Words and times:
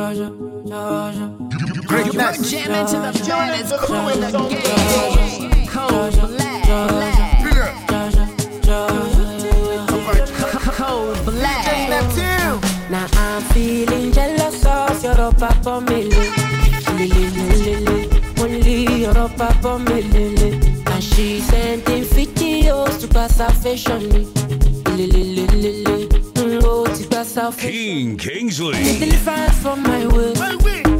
You're 0.00 0.16
jamming 2.42 2.86
to 2.86 2.96
the 2.96 3.12
baddest 3.28 3.76
crew 3.80 4.08
in 4.08 4.20
the 4.22 4.30
game. 4.48 5.66
Cold 5.66 6.14
black, 6.14 6.64
black. 6.88 7.28
Cold 10.74 11.18
black. 11.26 11.64
Now 12.90 13.06
I'm 13.12 13.42
feeling 13.52 14.10
jealous 14.10 14.64
of 14.64 15.04
your 15.04 15.32
papa 15.34 15.82
mele. 15.82 16.08
Lele 16.96 17.44
lele, 17.62 17.96
only 18.40 19.02
your 19.02 19.28
papa 19.36 19.78
mele. 19.78 20.54
And 20.86 21.04
she 21.04 21.40
sending 21.40 22.04
videos 22.04 23.00
to 23.02 23.06
pass 23.06 23.38
her 23.38 23.50
fashion. 23.50 24.00
Lele 27.36 27.36
lele, 27.36 27.36
to 27.36 27.36
pass 27.36 27.36
her 27.36 27.52
fashion. 27.52 27.70
Keen 27.70 28.16
Kingsley. 28.16 28.98
Deliverance 28.98 29.58
from 29.62 29.82
my 29.82 30.06
way, 30.06 30.34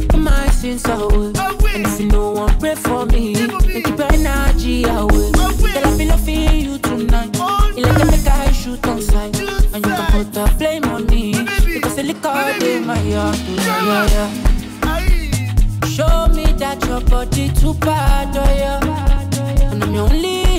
from 0.09 0.23
my 0.25 0.49
sins 0.51 0.85
away. 0.87 1.33
And 1.75 1.87
if 1.87 2.01
you 2.01 2.07
no 2.09 2.33
one 2.33 2.59
pray 2.59 2.75
for 2.75 3.07
me, 3.07 3.35
then 3.35 3.59
keep 3.61 3.87
your 3.87 4.13
energy 4.13 4.85
away. 4.85 5.33
Girl, 5.33 5.85
I 5.85 5.97
be 5.97 6.05
loving 6.07 6.61
you 6.61 6.79
tonight. 6.79 7.37
You 7.77 7.83
like 7.85 7.99
to 7.99 8.05
make 8.07 8.27
I 8.27 8.53
shoot 8.53 8.87
on 8.87 9.01
sight, 9.03 9.41
and 9.41 9.87
you 9.87 9.93
can 9.93 10.13
put 10.13 10.33
the 10.33 10.55
blame 10.59 10.85
on 10.85 11.07
me 11.07 11.33
because 11.67 11.97
the 11.97 12.03
liquor 12.03 12.65
in 12.65 12.87
my 12.87 12.97
heart. 12.97 13.39
Yeah, 13.49 14.07
yeah. 14.07 14.31
Show 15.87 16.29
me 16.29 16.53
that 16.55 16.85
your 16.87 17.01
body 17.03 17.51
too 17.51 17.75
bad, 17.75 18.37
oh 18.37 18.55
yeah. 18.57 18.81
And 19.73 19.83
I'm 19.83 19.95
your 19.95 20.05
only, 20.05 20.27
only, 20.27 20.50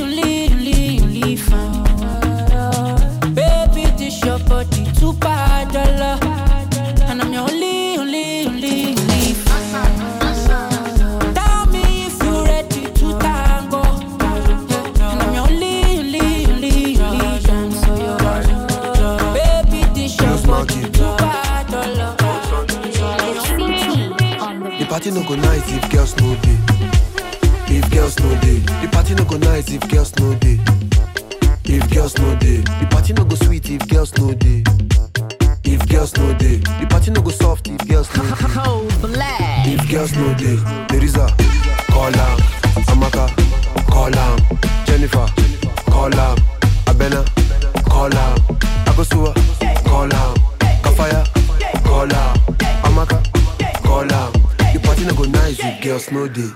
party 25.01 25.19
no 25.19 25.27
go 25.27 25.35
nice 25.35 25.63
if 25.73 25.89
girls 25.89 26.15
no 26.17 26.35
day. 26.41 26.57
If 27.75 27.89
girls 27.89 28.19
no 28.19 28.29
day, 28.39 28.59
the 28.81 28.89
party 28.91 29.15
no 29.15 29.25
go 29.25 29.35
nice 29.37 29.71
if 29.71 29.81
girls 29.89 30.15
no 30.19 30.35
day. 30.35 30.59
If 31.65 31.89
girls 31.89 32.15
no 32.19 32.35
day, 32.35 32.57
the 32.57 32.87
party 32.91 33.13
no 33.13 33.25
go 33.25 33.33
sweet 33.35 33.67
if 33.71 33.87
girls 33.89 34.15
no 34.19 34.31
day. 34.35 34.63
If 35.63 35.89
girls 35.89 36.15
no 36.17 36.31
day, 36.37 36.57
the 36.57 36.85
party 36.87 37.09
no 37.09 37.21
go 37.21 37.31
soft 37.31 37.67
if 37.67 37.79
girls 37.87 38.15
no 38.15 38.87
black. 39.01 39.65
If 39.65 39.89
girls 39.89 40.13
no 40.15 40.35
day, 40.35 40.57
there 40.89 41.03
is 41.03 41.15
a 41.15 41.25
call 41.89 42.15
am, 42.15 42.37
Amaka, 42.93 43.25
call 43.89 44.15
am, 44.15 44.37
Jennifer, 44.85 45.25
call 45.89 46.13
am, 46.13 46.37
Abena, 46.85 47.25
call 47.89 48.13
am, 48.13 48.37
Akosua, 48.85 49.33
nice 55.91 56.07
if 56.07 56.11
girls 56.11 56.11
no 56.11 56.27
day. 56.27 56.49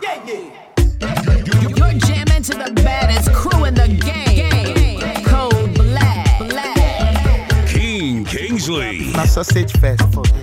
You're 1.61 2.00
jamming 2.00 2.44
to 2.44 2.53
the 2.53 2.72
baddest 2.75 3.33
crew 3.33 3.66
in 3.66 3.73
the 3.73 3.88
game. 3.88 5.25
Cold 5.25 5.73
black, 5.73 6.39
black. 6.50 7.67
Keen 7.67 8.25
Kingsley. 8.25 9.11
na 9.14 9.25
sausage 9.25 9.72
fest. 9.73 10.02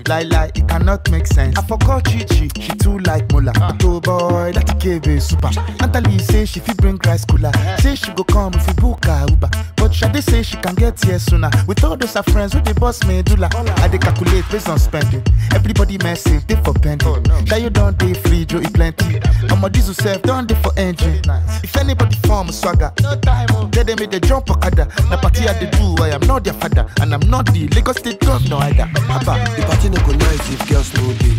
Lie 0.09 0.25
lie, 0.25 0.51
it 0.55 0.69
cannot 0.69 1.11
make 1.11 1.27
sense. 1.27 1.59
I 1.59 1.63
forgot 1.63 2.05
Chichi, 2.05 2.51
she 2.61 2.73
too 2.77 2.99
like 2.99 3.31
Mola. 3.33 3.53
Ah. 3.57 3.75
But 3.79 3.85
oh 3.87 4.01
boy, 4.01 4.53
that 4.53 4.67
KB 4.79 5.21
super. 5.21 5.51
Natalie 5.81 6.19
say 6.19 6.45
she 6.45 6.61
fit 6.61 6.77
bring 6.77 6.99
rice 7.07 7.25
cooler. 7.25 7.53
Say 7.79 7.95
she 7.95 8.13
go 8.13 8.25
come 8.25 8.55
if 8.55 8.67
we 8.67 8.75
book 8.75 9.05
her 9.05 9.27
Uber. 9.29 9.51
But 9.93 10.15
Shade 10.15 10.25
say 10.25 10.43
she 10.43 10.57
can 10.57 10.75
get 10.75 10.99
here 11.05 11.19
sooner. 11.19 11.51
With 11.67 11.85
all 11.85 11.97
those 11.99 12.15
her 12.15 12.23
friends 12.23 12.55
with 12.55 12.65
the 12.65 12.73
boss 12.75 13.05
medulla. 13.05 13.51
I 13.77 13.89
dey 13.89 13.99
calculate 13.99 14.45
based 14.51 14.69
on 14.71 14.79
spending. 14.79 15.23
Everybody 15.55 15.99
message 15.99 16.47
they 16.47 16.57
for 16.57 16.73
pending. 16.73 17.07
Oh, 17.09 17.21
that 17.21 17.61
you 17.61 17.69
don't 17.69 17.99
dey 17.99 18.15
free, 18.15 18.47
Joe, 18.47 18.59
it 18.61 18.73
plenty. 18.73 19.21
I'm 19.51 19.63
a 19.63 19.69
diesel 19.69 19.93
self, 19.93 20.23
don't 20.23 20.47
dey 20.49 20.55
for 20.63 20.73
engine. 20.79 21.21
If 21.63 21.77
anybody 21.77 22.17
form 22.27 22.49
a 22.49 22.53
swagger, 22.55 22.91
no 23.03 23.17
time. 23.21 23.49
Oh. 23.51 23.69
Then 23.71 23.85
they 23.87 23.95
made 23.95 24.11
the 24.13 24.21
jump 24.21 24.51
okada. 24.51 24.89
Na 25.11 25.21
party 25.21 25.47
I 25.47 25.59
dey 25.61 25.69
do, 25.71 25.95
I 26.03 26.09
am 26.09 26.23
not 26.23 26.43
their 26.45 26.55
father, 26.55 26.87
and 27.03 27.13
I'm 27.13 27.21
not 27.29 27.47
the 27.53 27.69
Lagos 27.69 27.99
State 27.99 28.21
governor 28.21 28.57
either. 28.65 28.89
Abba. 29.13 29.45
The 29.61 29.67
party 29.69 29.91
no 29.91 30.01
go 30.07 30.13
nice 30.13 30.53
if 30.53 30.69
girls 30.71 30.89
no 30.95 31.13
day. 31.21 31.37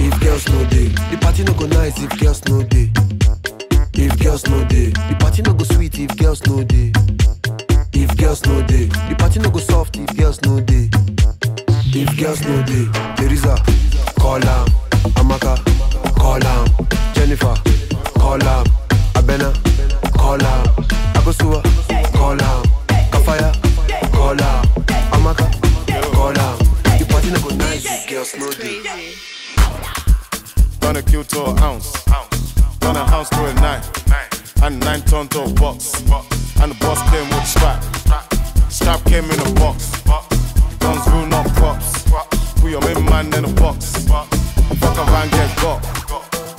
If 0.00 0.18
girls 0.20 0.48
no 0.48 0.64
day, 0.70 0.88
the 1.12 1.18
party 1.20 1.44
no 1.44 1.52
go 1.52 1.66
nice 1.66 2.00
if 2.02 2.18
girls 2.18 2.42
no 2.48 2.62
day. 2.62 2.90
If 3.92 4.18
girls 4.18 4.46
no 4.48 4.64
day, 4.64 4.90
the 4.90 5.16
party 5.20 5.42
no 5.42 5.52
go 5.52 5.64
sweet 5.64 5.98
if 5.98 6.16
girls 6.16 6.40
no 6.46 6.64
day. 6.64 6.92
If 8.04 8.18
girls 8.18 8.44
no 8.44 8.60
day, 8.66 8.84
the 9.08 9.14
party 9.18 9.40
no 9.40 9.48
go 9.48 9.58
soft 9.60 9.96
if 9.96 10.14
girls 10.14 10.38
no 10.42 10.60
day. 10.60 10.90
If 11.86 12.14
girls 12.18 12.42
no 12.44 12.62
day, 12.62 12.84
there 13.16 13.32
is 13.32 13.46
a 13.46 13.56
call 14.20 14.44
am, 14.44 14.66
Amaka, 15.16 15.56
call 16.14 16.44
am, 16.44 16.66
Jennifer, 17.14 17.54
call 18.20 18.42
am, 18.42 18.66
Abena, 19.16 19.50
call 20.12 20.42
am, 20.42 20.66
Akosua, 21.16 21.62
call 22.12 22.42
am, 22.42 22.62
Kafaya, 23.10 23.50
call 24.12 24.38
am, 24.38 24.64
Amaka, 25.16 25.48
call 26.12 26.38
am. 26.38 26.58
The 26.98 27.06
party 27.08 27.30
no 27.30 27.40
go 27.40 27.56
nice 27.56 27.86
if 27.86 28.06
girls 28.10 28.36
no 28.36 28.50
day. 28.52 28.82
Gonna 30.80 31.00
kill 31.00 31.24
to 31.24 31.44
an 31.46 31.58
ounce. 31.60 32.04
Gonna 32.80 33.04
house 33.06 33.30
to 33.30 33.46
a 33.46 33.54
nine. 33.54 33.82
And 34.62 34.78
nine 34.80 35.00
ton 35.02 35.26
to 35.28 35.44
a 35.44 35.48
box. 35.54 36.04
And 36.60 36.72
the 36.72 36.76
boss 36.80 37.00
came 37.10 37.28
with 37.28 37.46
strap. 37.46 37.82
Strap 38.70 39.04
came 39.04 39.24
in 39.30 39.40
a 39.40 39.52
box. 39.54 40.02
Guns 40.78 41.06
rule 41.08 41.26
not 41.26 41.46
props. 41.54 42.04
We 42.62 42.72
your 42.72 42.80
main 42.82 43.04
man 43.04 43.32
in 43.34 43.44
a 43.44 43.52
box. 43.54 44.06
Fuck 44.06 44.98
around, 44.98 45.30
get 45.30 45.56
got. 45.60 45.80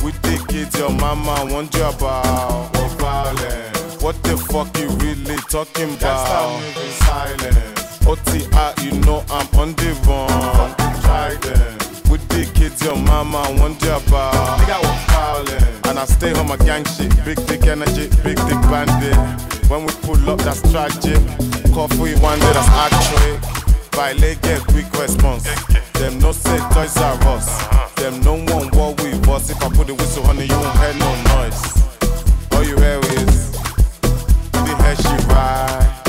We 0.03 0.11
think 0.11 0.53
it's 0.53 0.77
your 0.77 0.91
mama 0.91 1.51
want 1.51 1.73
you 1.75 1.83
about. 1.83 2.71
Violence. 2.97 4.01
What 4.01 4.21
the 4.23 4.37
fuck 4.37 4.77
you 4.77 4.89
really 5.03 5.37
talking 5.49 5.95
about? 5.95 6.61
Silence. 7.05 8.07
OTI, 8.07 8.85
you 8.85 8.99
know 9.01 9.23
I'm 9.29 9.47
on 9.59 9.73
the 9.73 9.93
run. 10.05 10.75
Trident. 11.01 12.09
With 12.09 12.27
the 12.29 12.45
kids, 12.53 12.83
your 12.83 12.95
mama 12.97 13.45
want 13.59 13.81
you 13.81 13.93
about. 13.93 14.59
Nigga, 14.59 14.79
was 14.81 15.03
violent. 15.09 15.87
And 15.87 15.99
I 15.99 16.05
stay 16.05 16.33
on 16.33 16.47
my 16.47 16.57
gang 16.57 16.85
shit. 16.85 17.09
Big 17.25 17.43
dick 17.47 17.65
energy, 17.65 18.09
big 18.23 18.37
dick 18.37 18.61
bandit. 18.69 19.54
When 19.67 19.81
we 19.85 19.93
pull 20.03 20.29
up, 20.29 20.39
that's 20.39 20.61
tragic. 20.71 21.17
Coffee 21.73 22.15
one 22.21 22.39
day, 22.39 22.53
that's 22.53 22.69
actually. 22.69 23.37
Violate, 23.91 24.41
get 24.41 24.61
quick 24.67 24.91
response. 24.93 25.43
Them 25.93 26.19
no 26.19 26.31
say 26.31 26.59
toys 26.71 26.97
are 26.97 27.17
us. 27.33 27.47
Them 27.95 28.21
no 28.21 28.33
one 28.53 28.67
what 28.77 29.01
we 29.01 29.17
was. 29.27 29.49
If 29.49 29.63
I 29.63 29.69
put 29.69 29.87
the 29.87 29.95
whistle 29.95 30.23
on 30.27 30.37
it, 30.37 30.49
you 30.49 30.55
won't 30.55 30.77
hear 30.77 30.93
no 30.99 31.11
noise. 31.33 31.61
All 32.51 32.63
you 32.63 32.77
hear 32.77 32.99
is 33.17 33.51
the 34.51 34.75
hair 34.83 34.95
she 34.95 35.15
ride. 35.33 36.01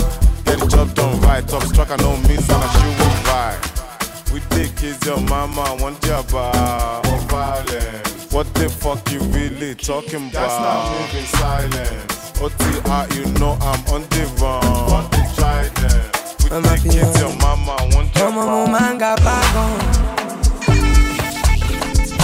Get 0.45 0.59
the 0.61 0.67
job 0.67 0.95
done 0.95 1.21
right. 1.23 1.47
Top 1.47 1.63
struck, 1.63 1.91
I 1.91 1.97
no 1.97 2.17
miss 2.29 2.49
and 2.51 2.63
I 2.63 2.69
shoot 2.77 2.99
will 2.99 3.17
ride. 3.31 4.33
We 4.33 4.41
think 4.55 4.83
it's 4.83 5.05
your 5.07 5.21
mama, 5.21 5.77
want 5.81 6.05
your 6.05 6.23
bar. 6.25 7.03
Violence. 7.29 8.33
What 8.33 8.53
the 8.55 8.69
fuck 8.69 9.11
you 9.13 9.21
really 9.21 9.75
talking 9.75 10.29
about? 10.29 10.33
That's 10.33 10.59
not 10.61 11.01
moving 11.01 11.27
silence. 11.27 12.16
OTR, 12.39 13.15
you 13.17 13.25
know 13.41 13.57
I'm 13.61 13.81
on 13.93 14.03
the 14.13 14.23
run. 14.41 14.63
What 14.91 15.11
the 15.11 15.23
trident? 15.35 16.45
We 16.45 16.51
I'm 16.51 16.65
it's 16.65 17.15
now. 17.15 17.21
your 17.29 17.37
mama, 17.41 17.77
want 17.95 18.13
Ọmọ 18.15 18.43
mo 18.47 18.67
bar. 18.67 18.69
máa 18.75 18.93
ń 18.93 18.99
ga 18.99 19.13
bágan. 19.25 19.73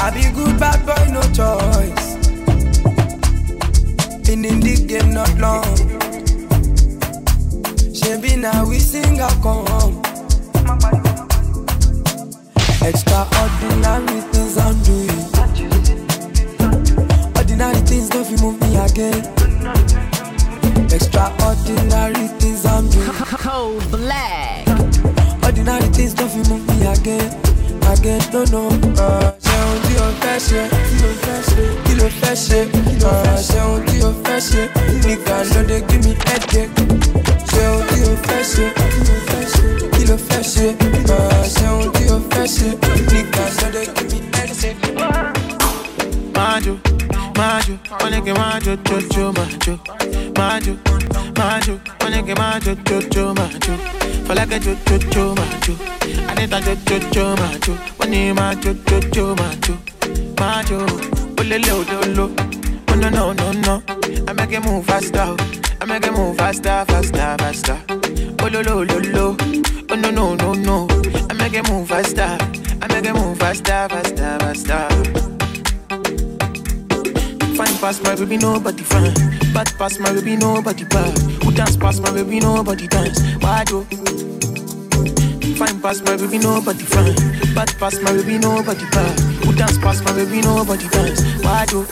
I 0.05 0.11
be 0.15 0.25
good 0.37 0.59
bad 0.61 0.79
boy 0.87 1.05
no 1.15 1.23
choice. 1.39 2.07
Been 4.27 4.45
in 4.45 4.61
the 4.61 4.75
game 4.91 5.11
not 5.15 5.33
long. 5.39 5.77
Ṣebí 7.99 8.37
na 8.43 8.65
we 8.69 8.79
sing 8.79 9.21
a 9.21 9.29
come. 9.43 10.03
Extraordinary 12.89 14.21
things 14.33 14.57
I'm 14.59 14.77
doing. 14.87 15.23
Ordinary 17.39 17.81
things 17.89 18.09
don't 18.09 18.31
move 18.43 18.61
me 18.61 18.77
again. 18.77 19.23
Extraordinary 20.93 22.29
things 22.39 22.65
I'm 22.67 22.89
doing. 22.91 23.09
Cold 23.47 23.91
black. 23.91 24.69
Ordinary 25.43 25.89
things 25.97 26.13
don't 26.15 26.29
feel 26.31 26.45
move 26.51 26.67
me 26.69 26.87
again. 26.87 27.29
Again, 27.93 28.21
don't 28.31 28.51
know. 28.53 28.69
Uh, 29.01 29.33
ṣéun 29.43 29.75
tí 29.85 29.95
o 29.97 30.07
fẹ́ 30.21 30.37
ṣe, 30.47 30.61
kí 31.85 31.93
ló 31.99 32.07
fẹ́ 32.21 32.35
ṣe, 32.45 32.61
uh, 33.05 33.37
ṣéun 33.49 33.79
she 33.89 33.99
o 34.05 34.11
fẹ́ 34.25 34.39
ṣe, 34.49 34.63
nìkan 35.05 35.43
ló 35.53 35.61
dé 35.69 35.77
give 35.89 36.03
me 36.05 36.13
headache. 36.27 36.63
Ṣéun 37.51 37.79
tí 37.89 37.99
o 38.09 38.13
fẹ́ 38.27 38.43
ṣe, 38.53 38.65
kí 39.93 40.03
ló 40.09 40.17
fẹ́ 40.29 40.43
ṣe, 40.53 40.67
uh, 41.15 41.45
ṣéun 41.57 41.83
tí 41.95 42.05
o 42.15 42.17
fẹ́ 42.31 42.47
ṣe, 42.55 42.69
nìkan 43.13 43.49
ló 43.61 43.67
dé 43.75 43.83
give 43.95 44.09
me 44.13 44.19
headache. 44.35 44.73
Máa 46.35 46.57
jó 46.65 46.75
jo 49.13 49.33
macho, 49.33 49.79
macho, 50.37 50.79
macho. 51.37 51.81
When 52.01 52.13
you 52.13 52.23
get 52.23 52.39
macho 52.39 52.75
jo 52.75 53.01
jo 53.11 53.35
macho, 53.35 53.77
for 54.27 54.35
like 54.35 54.53
a 54.53 54.59
jo 54.61 54.77
jo 54.87 54.99
jo 54.99 55.35
macho. 55.35 55.77
I 56.29 56.35
need 56.35 56.53
a 56.53 56.61
jo 56.61 56.75
jo 56.87 56.99
jo 57.11 57.37
macho. 57.37 57.73
When 57.97 58.13
you 58.13 58.35
macho 58.35 58.75
jo 58.75 59.01
jo 59.01 59.35
macho, 59.35 59.77
macho. 60.39 60.87
Oh. 61.39 62.35
Oh 62.89 62.95
no 62.95 63.09
no 63.09 63.33
no 63.33 63.53
no. 63.53 63.83
I 64.29 64.33
make 64.33 64.53
it 64.53 64.65
move 64.65 64.87
faster. 64.87 65.37
I 65.81 65.85
make 65.85 66.07
it 66.07 66.13
move 66.13 66.37
faster, 66.37 66.85
faster, 66.87 67.37
faster. 67.39 67.79
Oh 68.41 68.49
lo 68.49 68.61
lo 68.61 68.83
lo 68.83 68.99
lo. 68.99 69.37
Oh 69.91 69.95
no 69.97 70.11
no 70.11 70.35
no 70.37 70.53
no. 70.55 70.87
I 71.29 71.35
make 71.35 71.55
it 71.55 71.69
move 71.69 71.89
faster. 71.89 72.39
I 72.81 72.87
make 72.89 73.05
it 73.05 73.15
move 73.15 73.39
faster, 73.39 73.89
faster, 73.89 74.39
faster. 74.39 75.42
Past 77.83 78.05
my 78.05 78.15
baby, 78.15 78.37
nobody 78.37 78.85
fine. 78.85 79.13
Bad 79.53 79.77
past 79.77 79.99
my 79.99 80.13
baby, 80.13 80.37
nobody 80.37 80.85
bad. 80.85 81.19
Who 81.43 81.51
dance 81.51 81.77
past 81.77 82.01
my 82.01 82.13
baby, 82.13 82.39
nobody 82.39 82.87
dance. 82.87 83.21
Why 83.43 83.65
oh. 83.73 83.83
do? 83.83 85.57
Fine 85.57 85.81
past 85.83 86.05
my 86.05 86.17
baby, 86.17 86.39
nobody 86.39 86.85
fine. 86.85 87.17
Bad 87.57 87.75
past 87.81 88.01
my 88.03 88.13
baby, 88.13 88.39
nobody 88.39 88.85
bad. 88.93 89.19
Who 89.45 89.53
dance 89.55 89.79
past 89.79 90.05
my 90.05 90.13
baby, 90.13 90.43
nobody 90.43 90.87
dance. 90.91 91.25
Why 91.43 91.67
do? 91.67 91.85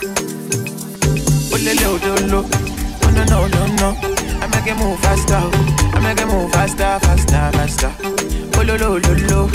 Oh, 1.51 1.59
le, 1.59 1.73
le, 1.75 1.85
oh. 1.85 2.49
Oh, 3.03 3.11
no, 3.11 3.25
no, 3.25 3.47
no, 3.47 3.67
no. 3.75 3.89
I 4.39 4.47
make 4.47 4.71
it 4.71 4.77
move 4.77 4.97
faster. 5.01 5.35
Oh. 5.35 5.91
I 5.93 5.99
make 5.99 6.21
it 6.21 6.25
move 6.25 6.53
faster, 6.53 6.99
faster, 7.03 7.51
faster. 7.51 7.91
Oh, 8.55 8.63
lo, 8.63 8.77
lo, 8.77 8.95
lo, 8.95 9.13
lo. 9.27 9.49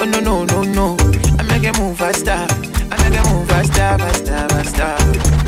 Oh, 0.00 0.04
no, 0.04 0.18
no, 0.18 0.44
no, 0.46 0.62
no. 0.64 0.96
I 1.38 1.44
make 1.44 1.62
it 1.62 1.78
move 1.78 1.96
faster. 1.96 2.44
I 2.90 3.08
make 3.08 3.20
it 3.20 3.32
move 3.32 3.48
faster, 3.48 3.96
faster, 3.98 4.48
faster. 4.48 5.45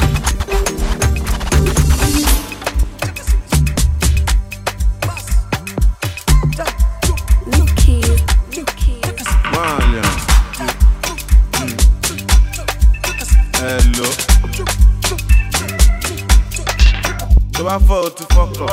Bá 17.69 17.77
fọ́ 17.87 18.05
o 18.07 18.11
ti 18.11 18.25
fọ́kọ̀. 18.35 18.67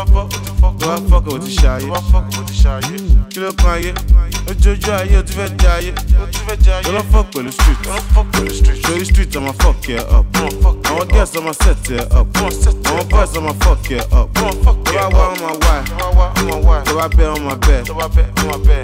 Tó 0.79 0.87
bá 0.87 0.95
fọ́kọ̀ 1.09 1.33
o 1.35 1.39
ti 1.39 1.51
ṣayé. 1.61 1.87
Kí 3.29 3.39
ló 3.43 3.51
kan 3.59 3.71
ayé? 3.75 3.91
Ojojú 4.49 4.91
ayé 4.99 5.17
o 5.19 5.23
ti 5.27 5.33
fẹ́ 5.33 5.49
jẹ 5.59 5.67
ayé. 5.77 5.91
Tó 6.83 6.91
lọ 6.95 7.01
fọ́ 7.11 7.23
pẹ̀lú 7.33 7.51
street. 7.51 7.79
Sori 8.87 9.05
street 9.05 9.35
ọmọ 9.35 9.51
fuck 9.61 9.83
yẹ 9.89 9.99
up. 10.17 10.25
Àwọn 10.89 11.07
girls 11.13 11.35
ọmọ 11.35 11.51
set 11.63 11.89
yẹ 11.91 12.01
up. 12.19 12.27
Àwọn 12.87 13.05
boys 13.11 13.33
ọmọ 13.37 13.51
fuck 13.63 13.89
yẹ 13.91 13.99
up. 14.19 14.29
Tó 14.33 14.91
bá 14.95 15.03
wá 15.15 15.25
ọmọ 15.35 15.49
wá. 15.65 15.75
Tó 16.85 16.93
bá 16.95 17.07
bẹ́ 17.17 17.27
ọmọ 17.35 17.53
bẹ́. 17.67 17.83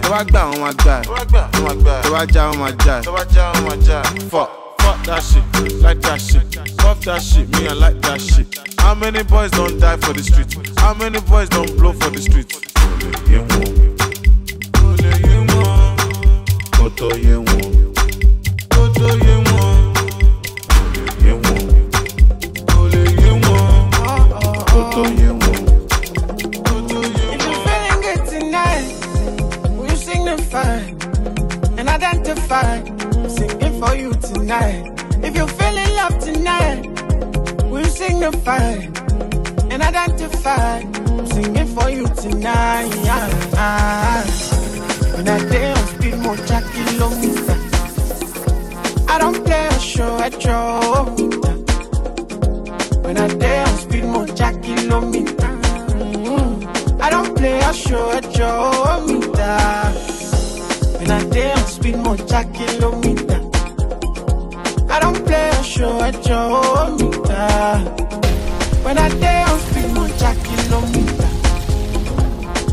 Tó 0.04 0.10
bá 0.10 0.24
gbà 0.24 0.42
ọmọ 0.54 0.70
gbà. 0.82 1.02
Tó 2.04 2.12
bá 2.12 2.26
já 2.34 2.44
ọmọ 2.52 2.68
já. 2.86 3.02
Fuck. 4.32 4.61
Fuck 4.92 5.06
that 5.06 5.24
shit, 5.24 5.82
like 5.82 6.02
that 6.02 6.20
shit. 6.20 6.44
Fuck 6.82 7.00
that 7.08 7.22
shit, 7.22 7.48
me 7.56 7.66
I 7.70 7.72
like 7.74 8.02
that 8.02 8.20
shit. 8.20 8.60
How 8.78 8.94
many 8.94 9.24
boys 9.24 9.50
don't 9.52 9.80
die 9.80 9.96
for 9.96 10.12
the 10.12 10.22
streets? 10.22 10.54
How 10.82 10.94
many 10.94 11.22
boys 11.22 11.48
don't 11.48 11.78
blow 11.78 11.94
for 11.94 12.10
the 12.10 12.20
street? 12.20 12.52
Olè 12.84 13.10
yé 13.32 13.40
wọn. 13.48 13.64
Olè 14.84 15.12
yé 15.24 15.38
wọn. 15.48 15.96
Kótó 16.76 17.08
yé 17.16 17.36
wọn. 17.40 17.72
Kótó 18.76 19.08
yé 19.24 19.36
wọn. 19.48 19.96
Olè 20.76 21.04
yé 21.24 21.34
wọn. 21.40 21.64
Olè 22.76 23.02
yé 23.24 23.32
wọn. 23.48 23.64
Kótó 24.74 25.04
yé 25.20 25.30
wọn. 25.40 25.56
Kótó 26.68 27.00
yé 27.00 27.26
If 27.32 27.40
you're 27.48 27.56
wọn. 27.56 27.64
feeling 27.64 28.02
good 28.04 28.22
tonight, 28.28 28.88
will 29.72 29.88
you 29.88 29.96
signify 29.96 30.76
and 31.80 31.88
identify? 31.88 32.76
I'm 33.16 33.30
singing 33.30 33.80
for 33.80 33.96
you 33.96 34.11
tonight. 34.52 34.84
If 35.24 35.36
you're 35.36 35.48
feeling 35.48 35.96
love 35.96 36.20
tonight, 36.20 36.82
we'll 37.72 37.86
signify 37.86 38.72
and 39.72 39.82
identify? 39.82 40.82
Singing 41.26 41.68
for 41.68 41.90
you 41.90 42.06
tonight. 42.08 42.90
When 45.16 45.28
I 45.28 45.50
day 45.50 45.72
on 45.72 45.88
speed, 45.88 46.18
more 46.18 46.36
kilometer. 46.36 47.58
I 49.08 49.18
don't 49.20 49.46
play 49.46 49.68
a 49.68 49.80
show 49.80 50.20
at 50.20 50.44
your 50.44 51.06
When 53.06 53.18
I 53.18 53.28
day 53.28 53.60
on 53.60 53.78
speed, 53.78 54.04
more 54.04 54.26
kilometer. 54.28 55.52
I 57.00 57.10
don't 57.10 57.38
play 57.38 57.60
a 57.60 57.74
show 57.74 58.12
at 58.12 58.38
your 58.38 59.02
meter. 59.08 59.60
When 61.00 61.12
I 61.12 61.24
day 61.30 61.52
on 61.54 61.66
speed, 61.68 61.98
more 61.98 62.18
kilometer. 62.18 63.41
Play 65.32 65.50
a 65.50 65.64
show 65.64 66.02
at 66.02 66.28
your 66.28 66.92
meter. 66.98 67.48
When 68.84 68.98
I 68.98 69.08
day 69.08 69.44
on 69.44 69.60
speed, 69.62 69.94
more 69.96 70.10
jack 70.20 70.36
kilometer. 70.44 71.30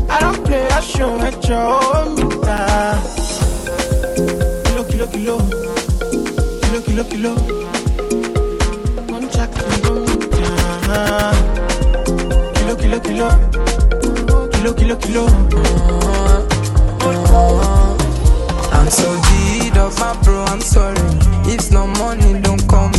I 0.09 0.19
don't 0.19 0.43
play 0.43 0.67
a 0.67 0.81
show 0.81 1.17
at 1.21 1.47
your 1.47 2.05
meter. 2.17 2.99
Kilo, 4.65 4.83
kilo, 4.91 5.07
kilo. 5.07 5.37
Kilo, 6.59 6.79
kilo, 6.81 7.03
kilo. 7.05 7.33
Kilo, 14.51 14.73
kilo, 14.73 14.95
kilo. 14.97 15.23
I'm 18.73 18.89
so 18.89 19.09
deed 19.21 19.48
of 19.79 19.97
my 19.99 20.13
bro, 20.23 20.43
I'm 20.45 20.61
sorry. 20.61 20.97
If 21.45 21.71
no 21.71 21.87
money 21.87 22.39
don't 22.41 22.61
come, 22.67 22.91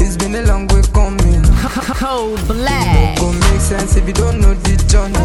it's 0.00 0.16
been 0.16 0.34
a 0.34 0.42
long 0.42 0.66
way 0.68 0.82
coming. 0.94 1.42
Cold 2.00 2.40
black. 2.46 3.18
Go 3.18 3.32
make 3.32 3.60
sense 3.60 3.96
if 3.96 4.06
you 4.06 4.14
don't 4.14 4.40
know 4.40 4.54
the 4.54 4.76
journey. 4.88 5.16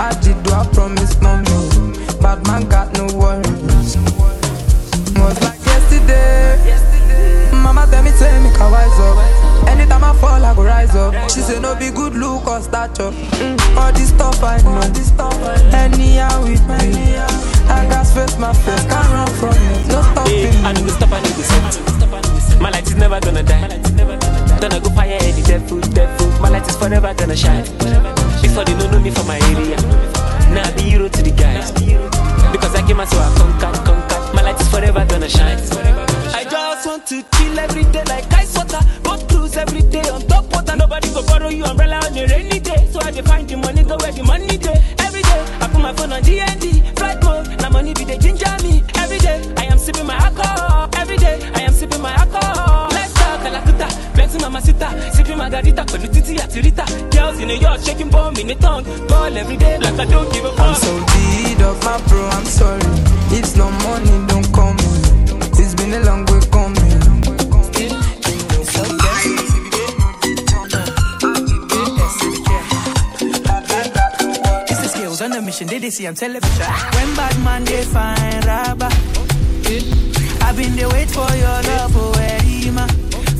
I 0.00 0.16
did 0.22 0.42
do 0.42 0.52
I 0.52 0.66
promise 0.72 1.20
mommy, 1.20 1.44
but 2.20 2.46
man 2.46 2.68
got 2.68 2.92
no 2.94 3.06
worries. 3.16 3.96
Was 5.16 5.40
like 5.42 5.60
yesterday. 5.66 7.50
Mama 7.52 7.86
tell 7.90 8.02
me 8.02 8.10
make 8.10 8.60
I 8.60 8.70
wise 8.70 9.00
up. 9.00 9.39
Anytime 9.80 10.04
I 10.04 10.12
fall, 10.20 10.44
I 10.44 10.54
go 10.54 10.62
rise 10.62 10.94
up. 10.94 11.14
She 11.30 11.40
say 11.40 11.58
no 11.58 11.74
be 11.74 11.90
good 11.90 12.12
look 12.12 12.46
or 12.46 12.60
stature. 12.60 13.10
Mm, 13.40 13.76
all 13.76 13.92
this 13.92 14.10
stuff 14.10 14.42
I 14.44 14.60
know. 14.60 14.84
Anyhow 15.72 16.44
it 16.44 16.60
be. 16.68 17.16
I 17.64 17.88
got 17.88 18.06
face 18.06 18.36
my 18.36 18.52
face, 18.52 18.84
can't 18.84 19.08
run 19.08 19.30
from 19.40 19.56
it. 19.56 19.88
No 19.88 20.02
Hey, 20.28 20.52
stopping. 20.52 20.66
I 20.66 20.72
need 20.74 20.84
to 20.84 20.92
stop, 20.92 21.12
I 21.12 21.22
need 21.22 21.32
to 21.32 21.42
set. 21.42 22.60
My 22.60 22.68
light 22.68 22.86
is 22.86 22.96
never 22.96 23.20
gonna 23.20 23.42
die. 23.42 23.68
Gonna 24.60 24.80
go 24.80 24.90
fire 24.90 25.16
any 25.22 25.42
devil, 25.42 25.80
devil. 25.80 26.28
My 26.40 26.50
light 26.50 26.68
is 26.68 26.76
forever 26.76 27.14
gonna 27.14 27.36
shine. 27.36 27.64
Before 28.42 28.64
they 28.64 28.76
don't 28.76 28.92
know 28.92 29.00
me 29.00 29.10
from 29.10 29.26
my 29.26 29.38
area. 29.48 29.80
Now 30.52 30.68
I 30.68 30.72
be 30.76 30.82
hero 30.82 31.08
to 31.08 31.22
the 31.22 31.30
guys. 31.30 31.72
Because 32.52 32.74
I 32.74 32.86
came 32.86 33.00
out 33.00 33.08
so 33.08 33.16
I 33.16 33.32
conquer, 33.38 33.72
conquer. 33.84 34.34
My 34.34 34.42
light 34.42 34.60
is 34.60 34.68
forever 34.68 35.06
gonna 35.06 35.28
shine. 35.28 36.09
Want 36.90 37.06
to 37.06 37.22
chill 37.22 37.56
every 37.56 37.84
day 37.92 38.02
like 38.08 38.26
ice 38.34 38.56
water. 38.56 38.80
Go 39.04 39.16
cruise 39.28 39.56
every 39.56 39.82
day 39.82 40.02
on 40.10 40.22
top 40.26 40.44
water. 40.52 40.74
Nobody 40.74 41.08
go 41.14 41.22
borrow 41.24 41.48
you 41.48 41.64
umbrella 41.64 41.96
on 42.04 42.18
a 42.18 42.26
rainy 42.26 42.58
day. 42.58 42.88
So 42.90 42.98
I 43.00 43.12
dey 43.12 43.22
find 43.22 43.48
the 43.48 43.56
money, 43.58 43.84
go 43.84 43.96
where 43.98 44.10
the 44.10 44.24
money 44.24 44.58
day. 44.58 44.74
Every 44.98 45.22
day 45.22 45.40
I 45.60 45.68
put 45.70 45.80
my 45.80 45.92
phone 45.94 46.12
on 46.12 46.20
DND, 46.22 46.98
flight 46.98 47.22
mode. 47.22 47.46
Now 47.60 47.70
money 47.70 47.94
be 47.94 48.02
the 48.04 48.18
ginger 48.18 48.50
me. 48.64 48.82
Every 48.96 49.18
day 49.18 49.38
I 49.56 49.66
am 49.70 49.78
sipping 49.78 50.04
my 50.04 50.16
alcohol. 50.16 50.88
Every 50.96 51.16
day 51.16 51.38
I 51.54 51.60
am 51.62 51.72
sipping 51.72 52.02
my 52.02 52.10
alcohol. 52.12 52.88
Let's 52.90 53.14
talk 53.14 53.38
Calacuta, 53.40 54.16
Benson 54.16 54.40
Mama 54.40 54.60
Sita, 54.60 54.88
sipping 55.14 55.38
margarita, 55.38 55.84
pẹ̀lú 55.86 56.08
títí 56.10 56.34
àti 56.42 56.60
Rita. 56.60 56.84
Girls 57.14 57.38
in 57.38 57.46
New 57.48 57.54
York 57.66 57.80
shaking 57.84 58.10
bomb 58.10 58.34
in 58.36 58.48
the 58.48 58.56
tongue. 58.56 58.82
Ball 59.06 59.36
every 59.36 59.56
day 59.56 59.78
like 59.78 59.94
I 59.94 60.06
don't 60.10 60.28
give 60.32 60.44
a 60.44 60.48
I'm 60.50 60.56
fuck. 60.56 60.76
so 60.82 60.92
deed 61.14 61.60
of 61.62 61.78
my 61.86 61.96
bro, 62.08 62.22
I'm 62.36 62.44
sorry. 62.44 62.90
If 63.38 63.56
no 63.56 63.70
money 63.86 64.26
don't 64.26 64.48
come, 64.52 64.76
it's 65.54 65.74
been 65.78 65.94
a 65.94 66.00
long 66.02 66.24
skills 75.20 75.30
on 75.30 75.30
the 75.30 75.42
mission, 75.42 75.66
they, 75.66 75.78
they 75.78 75.90
see 75.90 76.06
on 76.06 76.14
television. 76.14 76.66
When 76.94 77.16
bad 77.16 77.36
man 77.44 77.64
they 77.64 77.84
find 77.84 78.44
rabba. 78.44 78.88
I've 80.42 80.56
been 80.56 80.74
they 80.76 80.86
wait 80.86 81.10
for 81.10 81.30
your 81.36 81.58
love, 81.70 81.92
oh 81.94 82.12
Erima. 82.18 82.86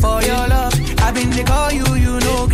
For 0.00 0.22
your 0.22 0.48
love, 0.48 0.74
I've 1.00 1.14
been 1.14 1.30
they 1.30 1.44
call 1.44 1.72
you, 1.72 1.94
you 1.94 2.20
know, 2.20 2.48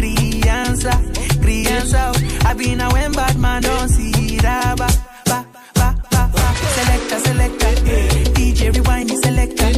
answer, 0.49 0.97
gree 1.41 1.67
answer. 1.67 2.13
I've 2.45 2.59
been 2.59 2.81
a 2.81 2.89
when 2.91 3.13
bad 3.13 3.39
man 3.39 3.63
don't 3.63 3.89
see 3.89 4.39
rabba. 4.39 4.89
Ba, 5.25 5.47
ba, 5.75 5.95
ba, 6.11 6.31
ba. 6.33 6.47
Selector, 6.77 7.19
selector, 7.27 7.73
DJ 8.35 8.75
rewind 8.75 9.11
selector. 9.11 9.71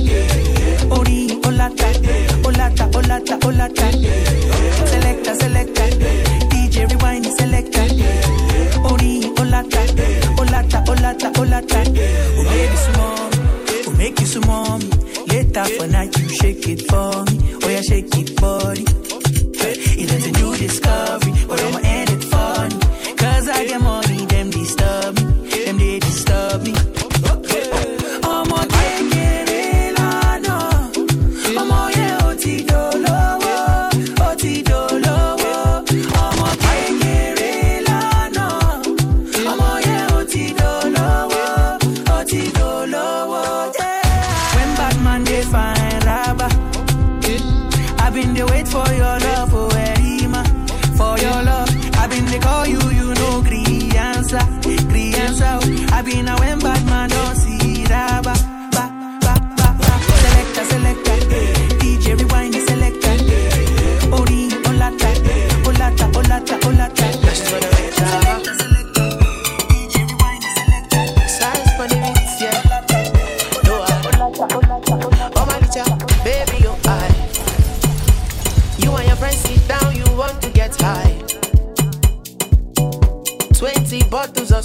Ori, 0.94 1.28
olata, 1.46 1.88
olata, 2.44 2.84
olata, 2.98 3.38
olata. 3.46 4.37
Oh 11.38 11.42
lata. 11.44 11.80
Oh 11.86 12.44
baby, 12.44 12.76
small, 12.76 13.30
oh 13.86 13.96
make 13.96 14.20
you 14.20 14.26
small 14.26 14.78
me. 14.78 14.90
Later 15.28 15.64
for 15.64 15.86
night, 15.86 16.16
you 16.18 16.28
shake 16.28 16.68
it 16.68 16.82
for 16.88 17.24
me. 17.24 17.54
Oh 17.62 17.68
yeah, 17.68 17.80
shake 17.82 18.16
it 18.16 18.36
body. 18.40 18.84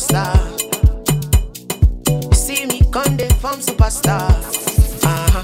Bottles 0.09 0.57
of 0.57 0.59
star. 0.59 2.21
You 2.21 2.33
see 2.33 2.65
me 2.65 2.81
come 2.91 3.17
they 3.17 3.29
form 3.29 3.59
superstar. 3.59 4.29
Uh-huh. 5.03 5.43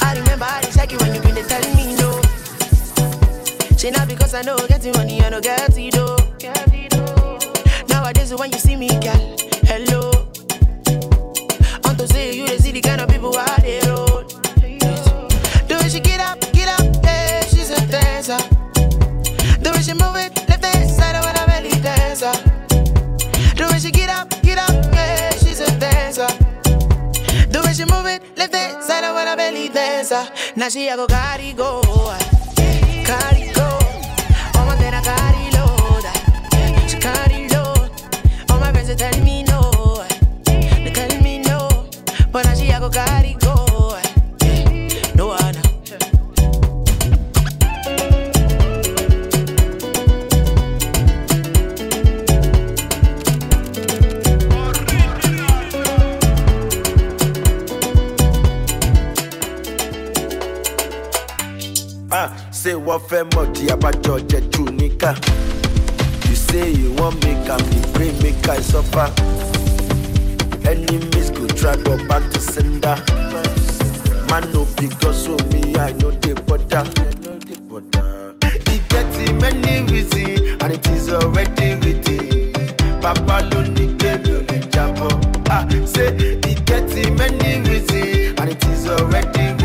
I 0.00 0.14
remember 0.18 0.44
I 0.44 0.60
dey 0.62 0.70
check 0.70 0.92
you 0.92 0.98
when 0.98 1.14
you 1.14 1.20
been 1.20 1.34
dey 1.34 1.42
telling 1.42 1.76
me 1.76 1.94
no. 1.96 2.20
Say 3.76 3.90
now 3.90 4.06
because 4.06 4.34
I 4.34 4.42
know 4.42 4.56
getting 4.68 4.92
money, 4.92 5.22
I 5.22 5.28
know 5.30 5.40
get 5.40 5.76
it 5.76 5.94
though. 5.94 6.16
Nowadays 7.88 8.34
when 8.34 8.52
you 8.52 8.58
see 8.58 8.76
me, 8.76 8.88
girl, 8.88 9.36
Oh 34.54 34.64
my 34.66 34.76
God, 34.76 34.92
I 34.92 35.00
carry 35.00 35.50
load, 35.56 36.04
she 36.90 36.98
carry 36.98 37.48
load. 37.48 37.90
All 38.50 38.58
my 38.60 38.70
friends 38.70 38.88
they 38.88 38.96
tell 38.96 39.18
me 39.24 39.44
no, 39.44 39.60
tell 40.92 41.22
me 41.22 41.38
no, 41.38 41.86
but 42.30 42.44
now 42.44 42.54
she 42.54 42.70
fẹ́ 63.08 63.24
mọ̀ 63.34 63.44
tí 63.54 63.64
abájọ 63.74 64.14
jẹ 64.30 64.40
jù 64.52 64.64
níkà. 64.78 65.10
You 66.28 66.34
say 66.46 66.70
you 66.72 66.92
wan 66.98 67.14
make 67.22 67.48
am 67.54 67.58
the 67.70 67.80
pray 67.92 68.12
make 68.22 68.48
I 68.48 68.60
suffer. 68.60 69.08
Enemies 70.70 71.30
go 71.30 71.46
try 71.46 71.76
go 71.84 71.96
back 72.08 72.22
to 72.32 72.40
sender. 72.40 72.96
Man 74.30 74.44
no 74.52 74.66
because 74.76 75.26
of 75.28 75.40
me 75.52 75.74
I 75.76 75.92
no 76.00 76.10
dey 76.22 76.34
bother. 76.46 76.84
E 78.72 78.80
get 78.88 79.40
many 79.42 79.82
reasons 79.90 80.62
and 80.62 80.72
it 80.72 80.86
is 80.88 81.08
already 81.12 81.74
written. 81.80 82.52
Papa 83.02 83.36
ló 83.50 83.60
ní 83.74 83.86
kémi 84.00 84.30
ò 84.36 84.40
lè 84.48 84.58
jábọ̀. 84.72 85.14
Ah, 85.50 85.66
say 85.86 86.08
e 86.50 86.54
get 86.66 86.88
many 87.18 87.60
reasons 87.68 88.40
and 88.40 88.50
it 88.50 88.64
is 88.72 88.86
already 88.88 89.44
written. 89.52 89.63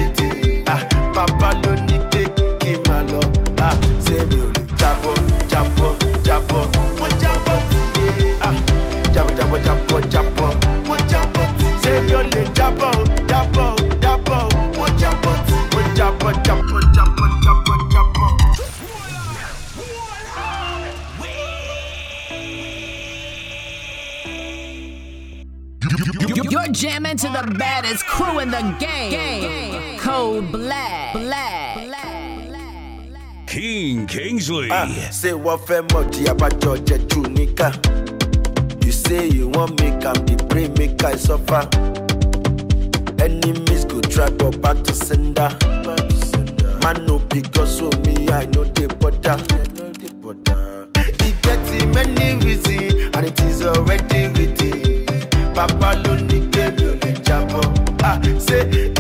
To 27.19 27.27
the 27.27 27.55
baddest 27.57 28.05
crew 28.05 28.39
in 28.39 28.49
the 28.49 28.61
game. 28.79 29.97
Code 29.99 30.51
Black. 30.51 31.13
Black. 31.13 31.77
Keen 33.47 34.07
Kingsley. 34.07 34.69
Ah, 34.71 34.87
say 35.11 35.33
what 35.33 35.59
fẹ́ 35.67 35.81
mọ̀ 35.91 36.03
tí 36.13 36.21
abájọ 36.31 36.77
jẹ 36.87 36.97
jù 37.09 37.21
níkà. 37.35 37.69
You 38.85 38.91
say 38.91 39.27
you 39.27 39.49
wan 39.55 39.69
make 39.79 40.05
am 40.05 40.15
the 40.27 40.35
pray 40.49 40.67
make 40.77 41.03
I 41.03 41.15
suffer. 41.17 41.63
Enemies 43.25 43.83
go 43.85 43.99
try 44.01 44.29
go 44.39 44.51
back 44.63 44.77
to 44.85 44.93
sender. 44.93 45.49
Man 46.83 47.05
no 47.05 47.19
because 47.33 47.81
of 47.81 47.93
me 48.05 48.29
I 48.29 48.45
no 48.53 48.63
dey 48.75 48.87
bother. 49.01 49.37
E 51.25 51.33
get 51.41 51.59
many 51.95 52.27
reasons 52.45 52.93
and 53.15 53.25
it 53.29 53.39
is 53.41 53.61
already 53.65 54.27
written. 54.35 55.05
Papa 55.55 55.89
ló 56.03 56.13
ní 56.29 56.39
say 58.17 58.98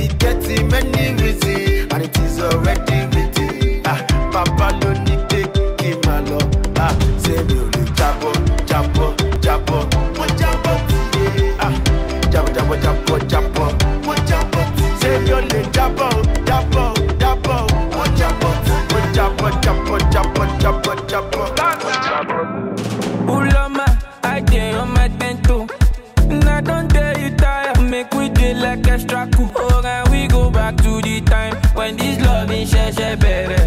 bere. 32.97 33.58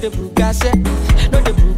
Dey 0.00 0.10
sẹ 0.52 0.70
no 1.32 1.38
dey 1.44 1.52
buga 1.54 1.69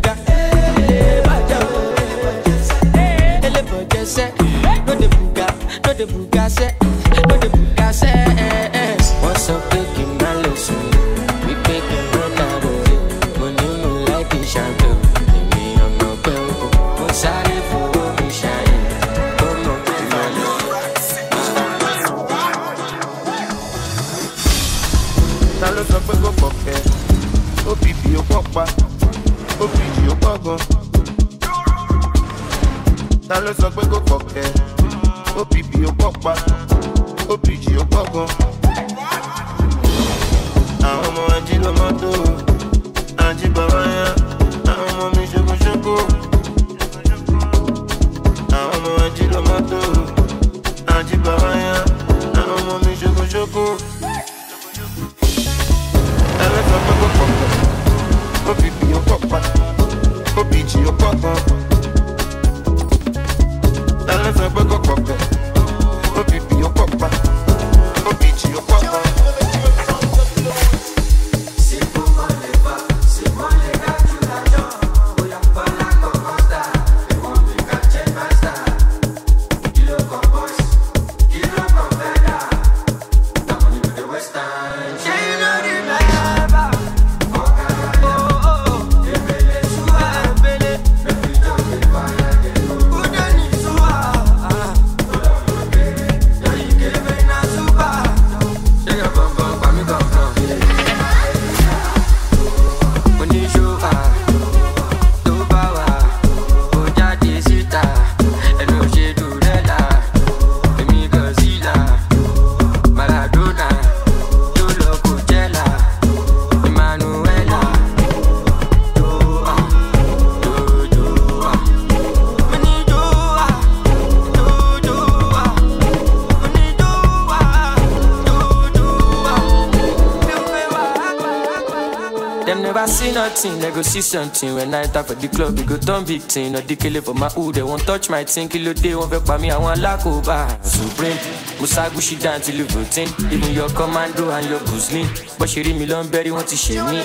go 133.83 133.89
see 133.89 134.01
something. 134.01 134.55
When 134.55 134.75
enter 134.75 135.03
for 135.03 135.15
the 135.15 135.29
club, 135.29 135.59
we 135.59 135.65
go 135.65 135.77
turn 135.77 136.05
big 136.05 136.23
thing. 136.23 136.53
No 136.53 136.61
dikele 136.61 137.03
for 137.03 137.15
my 137.15 137.29
hood, 137.29 137.55
they 137.57 137.63
won't 137.63 137.83
touch 137.83 138.09
my 138.11 138.25
thing. 138.25 138.49
Kilo 138.49 138.73
day, 138.73 138.95
won't 138.95 139.11
fake 139.11 139.41
me, 139.41 139.51
I 139.51 139.59
want 139.59 139.81
lakoba. 139.81 140.47
Supreme, 140.65 141.17
Musagushi 141.59 142.21
down 142.23 142.41
till 142.41 142.55
you 142.57 142.67
routine. 142.67 143.09
Even 143.33 143.53
your 143.53 143.69
commando 143.71 144.31
and 144.31 144.49
your 144.49 144.61
Guzlin. 144.61 145.07
She 145.49 145.63
read 145.63 145.77
me 145.79 145.87
long 145.87 146.09
berry, 146.09 146.31
want 146.31 146.49
to 146.49 146.57
share 146.57 146.85
me. 146.85 146.99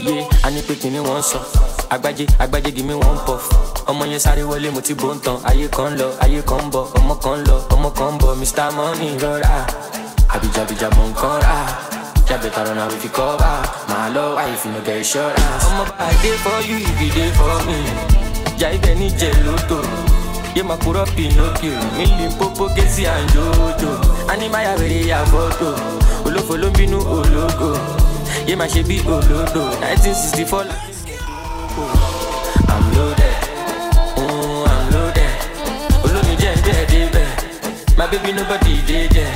Yeah, 0.00 0.28
I 0.44 0.50
need 0.50 0.66
give 0.66 0.92
me 0.92 1.00
one 1.00 1.22
song. 1.22 1.44
Agbaje, 1.90 2.26
agbaje, 2.38 2.74
give 2.74 2.84
me 2.86 2.94
one 2.94 3.18
puff. 3.26 3.48
ọmọ 3.86 4.04
yẹn 4.08 4.18
sáré 4.20 4.42
wọlé 4.42 4.70
mo 4.72 4.80
ti 4.80 4.94
bó 4.94 5.12
ń 5.14 5.20
tan 5.20 5.36
ayé 5.44 5.68
kan 5.68 5.92
lọ 6.00 6.08
ayé 6.24 6.40
kan 6.48 6.60
ń 6.66 6.70
bọ 6.72 6.88
ọmọ 6.96 7.14
kan 7.20 7.44
lọ 7.44 7.56
ọmọ 7.74 7.90
kan 7.92 8.14
ń 8.14 8.18
bọ 8.20 8.28
mr 8.40 8.72
money 8.76 9.12
rọra 9.20 9.66
àbíjàbíjà 10.34 10.88
nǹkan 10.88 11.36
rà. 11.44 11.93
Yeah, 12.28 12.40
better 12.40 12.72
away 12.72 12.94
if 12.96 13.04
you 13.04 13.10
cover. 13.10 13.44
My 13.88 14.08
love, 14.08 14.34
why 14.36 14.48
you 14.48 14.70
no 14.72 14.80
get 14.82 14.96
insurance? 14.98 15.38
I'm 15.40 15.80
up, 15.86 15.94
I 15.98 16.10
dey 16.22 16.36
for 16.40 16.58
you 16.64 16.76
if 16.80 17.00
you 17.00 17.10
dey 17.12 17.30
for 17.36 17.56
me. 17.68 17.78
If 18.56 18.84
any 18.88 19.10
geloto. 19.10 19.82
Yeah, 20.56 20.62
my 20.62 20.76
puro 20.76 21.04
Pinocchio. 21.04 21.76
Milli 21.98 22.28
popo 22.38 22.68
kesi 22.74 23.04
and 23.06 23.28
jojo. 23.30 23.90
Anima 24.30 24.62
ya 24.62 24.74
vere 24.76 25.06
ya 25.06 25.24
photo. 25.26 25.74
Olofo 26.24 26.56
ló 26.56 26.70
ń 26.70 26.72
bínú 26.78 26.98
ológo. 27.04 27.76
Yeah, 28.46 28.56
my 28.56 28.68
ṣe 28.68 28.82
bí 28.84 29.00
olodo. 29.04 29.68
1964. 29.82 30.64
I'm 32.70 32.84
loaded. 32.94 33.36
Mm, 34.16 34.66
I'm 34.72 34.84
loaded. 34.94 35.34
Olómi 36.04 36.34
jẹ́ 36.40 36.54
ń 36.56 36.60
bẹ́ẹ̀ 36.64 36.86
débẹ̀. 36.90 37.30
My 37.98 38.06
baby 38.10 38.32
nobody 38.32 38.80
dey 38.88 39.08
there. 39.08 39.34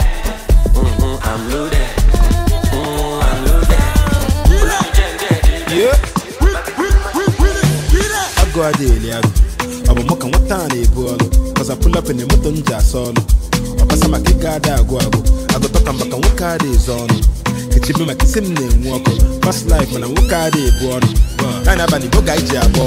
Adịghị 8.78 9.10
agụ 9.10 9.30
ọ 9.90 9.92
bụ 9.96 10.02
mụ 10.08 10.14
ka 10.20 10.26
nwata 10.28 10.56
a 10.64 10.68
na-ebu 10.68 11.02
pull 11.82 11.98
up 11.98 12.08
in 12.10 12.16
the 12.18 12.24
moto 12.30 12.48
m 12.50 12.62
ji 12.62 12.72
asa 12.74 12.98
ọlụ 12.98 13.22
ọbasa 13.82 14.08
maka 14.08 14.30
ịga 14.32 14.50
ada 14.54 14.74
agụ 14.80 14.94
agụ 15.04 15.18
agụtọ 15.54 15.78
ka 15.86 15.92
maka 15.92 16.16
nwoke 16.20 16.44
a 16.46 16.58
dị 16.62 16.68
ezo 16.76 16.94
ọnụ 17.04 17.16
echibe 17.76 18.04
maka 18.08 18.24
isi 18.26 18.38
m 18.40 18.46
na-enwu 18.54 18.88
ọkụ 18.96 19.10
fast 19.44 19.62
life 19.70 19.90
mana 19.92 20.06
nwoke 20.06 20.34
a 20.36 20.50
dị 20.54 20.60
ebu 20.68 20.84
ọnụ 20.96 21.08
anyị 21.68 21.76
n'abalị 21.78 22.06
boga 22.14 22.32
iji 22.40 22.56
agba 22.56 22.82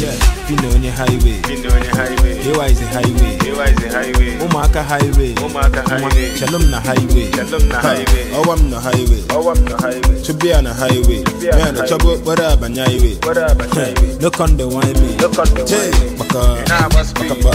Yeah, 0.00 0.16
Fino 0.48 0.68
on 0.72 0.82
your 0.82 0.92
highway. 0.96 1.36
Fino 1.44 1.68
on 1.68 1.82
your 1.84 1.92
highway. 1.94 2.34
Here 2.40 2.64
is 2.64 2.80
the 2.80 2.86
highway. 2.88 3.36
Here 3.44 3.52
is 3.68 3.76
the 3.76 3.88
highway. 3.92 4.32
Umaka 4.40 4.80
highway. 4.82 5.34
Umaka 5.44 5.84
highway. 5.84 6.34
Shalom 6.36 6.70
na 6.70 6.80
highway. 6.80 7.30
Shalom 7.36 7.68
na 7.68 7.78
highway. 7.84 8.24
Owam 8.32 8.70
na 8.70 8.80
highway. 8.80 9.20
Owam 9.36 9.60
na 9.68 9.76
highway. 9.76 10.16
Chubia 10.24 10.62
na 10.62 10.72
highway. 10.72 11.20
Chubia 11.24 11.52
na 11.52 11.58
Man, 11.64 11.74
the 11.74 11.80
highway. 11.84 11.88
trouble, 11.88 12.16
what 12.24 12.40
up, 12.40 12.62
and 12.62 12.78
highway. 12.78 13.14
What 13.22 13.36
up, 13.36 13.60
highway. 13.60 14.16
Look 14.24 14.40
on 14.40 14.56
the 14.56 14.66
wine 14.68 14.96
me. 15.04 15.16
Look 15.20 15.36
on 15.38 15.52
the 15.52 15.68
wine 15.68 15.92
me. 16.00 16.16
Baka, 16.16 16.64
Nah, 16.72 16.88
must 16.96 17.12
be. 17.20 17.28
Baka, 17.28 17.52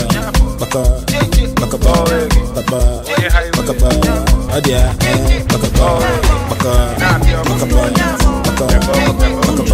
Baka, 0.61 1.01
Baka, 1.57 1.81
Baka, 1.81 1.97
Baka, 2.53 3.73
Baka, 3.73 4.05
Adia, 4.53 4.93
eh, 5.01 5.41
Baka, 5.49 5.67
Baka, 5.73 5.97
Baka, 6.53 6.93
Baka, 7.41 7.65
Baka, 8.45 8.65
Baka, 8.85 8.95
magu 9.41 9.65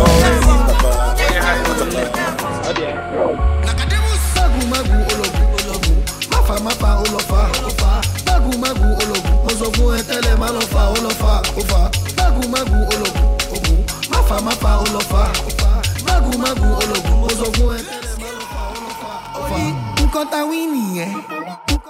máfa 6.65 6.87
máfa 6.87 6.89
ó 7.03 7.05
lọ 7.13 7.19
fa 7.29 7.41
ó 7.67 7.71
fa. 7.79 7.91
Magu 8.27 8.51
magu 8.63 8.87
ologun 9.01 9.35
mo 9.43 9.51
sọ 9.59 9.67
fún 9.75 9.89
ẹ 9.97 10.01
tẹ́lẹ̀ 10.09 10.35
má 10.41 10.47
lọ 10.55 10.61
fa 10.73 10.81
ó 10.93 10.95
lọ 11.05 11.11
fa 11.21 11.33
ó 11.59 11.61
fa. 11.71 11.81
Magu 12.17 12.43
magu 12.53 12.77
ologun 12.93 13.25
ogun 13.55 13.77
máfa 14.11 14.35
máfa 14.45 14.71
ó 14.83 14.85
lọ 14.95 15.01
fa 15.11 15.23
ó 15.47 15.49
fa 15.59 15.69
magu 16.07 16.31
magu 16.43 16.67
ologun 16.81 17.17
mo 17.21 17.27
sọ 17.39 17.47
fún 17.55 17.69
ẹ 17.77 17.81
tẹ́lẹ̀ 17.89 18.15
má 18.21 18.29
lọ 18.37 18.43
fa 18.53 18.61
ó 18.73 18.75
lọ 18.83 18.91
fa 19.01 19.11
ó 19.37 19.41
fa. 19.49 19.57
nǹkan 20.01 20.25
ta 20.31 20.39
wí 20.49 20.59
nìyẹn. 20.73 21.11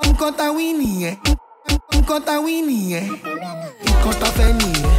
Nǹkan 0.08 0.32
ta 0.40 0.46
wí 0.56 0.66
nìyẹn. 0.80 1.16
Nǹkan 1.96 2.20
ta 2.28 2.36
wí 2.46 2.54
nìyẹn. 2.70 3.06
Nǹkan 3.86 4.14
ta 4.22 4.28
fẹ́ 4.38 4.50
nìyẹn. 4.60 4.92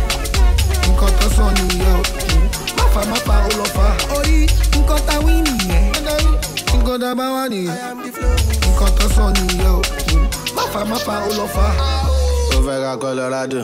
Nǹkan 0.89 1.11
tó 1.21 1.27
sọ 1.37 1.45
nìyẹn 1.59 1.95
o. 1.99 2.03
Máfa 3.11 3.35
ó 3.47 3.51
lọ 3.59 3.65
fa. 3.77 3.87
Orí 4.17 4.39
nǹkan 4.77 5.01
ta 5.07 5.15
wí 5.25 5.35
nìyẹn 5.47 5.92
nǹkan 6.07 7.01
tá 7.01 7.09
a 7.11 7.15
bá 7.15 7.27
wà 7.35 7.43
nìyẹn 7.49 7.97
nǹkan 8.67 8.91
tó 8.99 9.07
sọ 9.17 9.25
nìyẹn 9.37 9.67
o 9.73 9.81
máfa 10.57 10.81
máfa 10.91 11.15
ó 11.29 11.31
lọ 11.39 11.47
fa. 11.55 11.67
Tó 12.51 12.59
fẹ́ 12.67 12.79
ka 12.85 12.93
Colorado, 13.03 13.59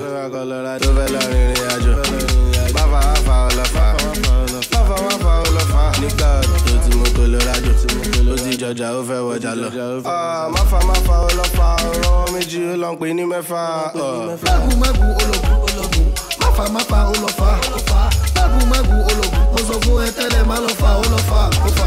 tó 0.83 0.89
fẹ́ 0.97 1.09
lọ 1.15 1.21
rìnrìn 1.31 1.69
àjò. 1.75 1.93
Máfa 2.75 3.01
máfa 3.09 3.35
ọlọ́fà, 3.49 3.85
máfa 4.73 4.97
máfa 5.07 5.33
ọlọ́fà. 5.47 5.83
Nígbà 6.01 6.31
tó 6.67 6.73
ti 6.85 6.91
mú 6.99 7.05
Colorado, 7.17 7.71
ó 8.33 8.35
ti 8.43 8.51
jọjà 8.61 8.89
ó 8.99 9.03
fẹ́ 9.09 9.21
wọjà 9.29 9.53
lọ. 9.61 9.69
Ah, 10.07 10.49
Máfa 10.55 10.79
máfa 10.89 11.15
ọlọ́fà, 11.29 11.67
ọ̀rọ̀ 11.91 12.33
méjì 12.33 12.61
ó 12.73 12.77
lọ 12.83 12.89
pè 13.01 13.09
ní 13.17 13.25
mẹ́fà. 13.33 13.63
magu 14.47 14.73
magu 14.83 15.07
ologun 15.23 15.59
ologun 15.67 16.07
máfa 16.41 16.65
máfa 16.75 16.99
ó 17.13 17.15
lọ 17.23 17.29
fa 17.39 17.51
magu 18.37 18.61
magu 18.73 18.97
ologun 19.11 19.43
mo 19.53 19.59
sọ 19.69 19.75
fún 19.85 19.97
ẹ 20.07 20.09
tẹ́lẹ̀ 20.17 20.43
má 20.51 20.57
lọ 20.65 20.71
fa 20.81 20.91
ó 21.03 21.05
lọ 21.13 21.19
fa 21.31 21.41
ó 21.67 21.69
fa 21.79 21.87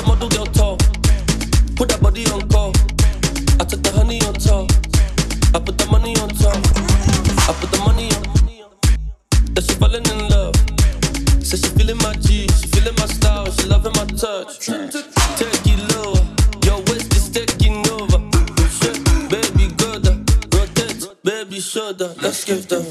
give 22.45 22.67
them 22.69 22.90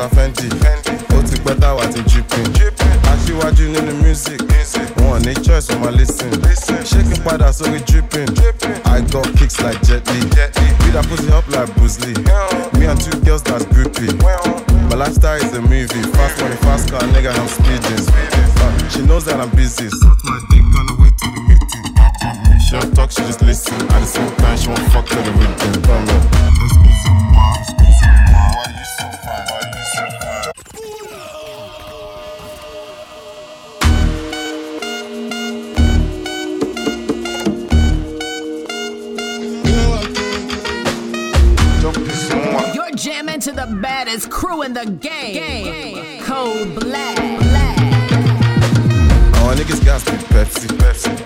padà 0.00 0.08
Fendi. 0.08 0.48
Ó 1.14 1.22
ti 1.22 1.36
pẹ́ 1.44 1.54
táwa 1.60 1.86
ti 1.92 2.02
dripping. 2.02 2.48
Aṣíwájú 3.12 3.66
nínú 3.72 3.92
music. 4.02 4.40
Wọn 4.96 5.20
ní 5.26 5.34
choice 5.44 5.68
wọn 5.72 5.80
máa 5.84 5.90
listen. 5.90 6.30
Ṣé 6.84 7.02
kí 7.04 7.14
n 7.14 7.20
padà 7.24 7.52
sórí 7.52 7.80
dripping? 7.84 8.30
I 8.86 9.00
got 9.12 9.28
kicks 9.36 9.60
like 9.60 9.80
Jet 9.82 10.06
Li. 10.08 10.20
Beat 10.80 10.92
that 10.92 11.06
pussy 11.08 11.30
up 11.32 11.44
like 11.48 11.74
Bruce 11.76 12.00
Lee. 12.00 12.14
Me 12.78 12.86
and 12.86 13.00
two 13.00 13.16
girls 13.24 13.42
that's 13.42 13.64
groupie. 13.66 14.12
My 14.88 14.96
lifestyle 14.96 15.36
is 15.36 15.52
a 15.54 15.60
movie. 15.60 16.02
Fast 16.16 16.40
money, 16.40 16.56
fast 16.56 16.90
car, 16.90 17.00
nigga, 17.12 17.32
I'm 17.36 17.48
speeding. 17.48 18.04
She 18.90 19.02
knows 19.02 19.24
that 19.26 19.40
I'm 19.40 19.50
busy. 19.50 19.88
She 22.64 22.76
don't 22.78 22.94
talk, 22.94 23.10
she 23.10 23.22
just 23.22 23.42
listen. 23.42 23.74
At 23.90 24.00
the 24.00 24.06
same 24.06 24.32
time, 24.36 24.56
she 24.56 24.68
won't 24.68 24.92
fuck 24.92 25.06
to 25.06 25.16
the 25.16 25.32
rhythm. 25.32 25.82
Come 25.82 26.08
on. 26.08 26.20
Excuse-moi, 26.64 27.52
excuse-moi. 27.60 27.69
Baddest 43.80 44.30
crew 44.30 44.62
in 44.62 44.72
the 44.74 44.86
game. 44.86 46.22
Cold 46.24 46.74
black. 46.80 47.18
Àwọn 49.40 49.56
niggas 49.56 49.80
gas 49.84 50.04
be 50.04 50.16
Pepsi. 50.32 50.66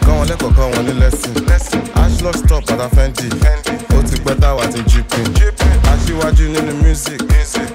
Kọ́ 0.04 0.12
wọn 0.18 0.26
lẹ́kọ̀ọ́ 0.30 0.54
kọ́ 0.56 0.66
wọn 0.72 0.84
ní 0.86 0.92
lẹ́sìn. 1.02 1.34
Ashlock 2.02 2.36
stop 2.36 2.64
padà 2.66 2.88
Fendi. 2.94 3.28
Ó 3.96 4.02
ti 4.08 4.16
pẹ́ 4.24 4.34
táwa 4.40 4.66
ti 4.72 4.80
dripping. 4.90 5.28
Aṣíwájú 5.92 6.44
nínú 6.54 6.72
music. 6.82 7.20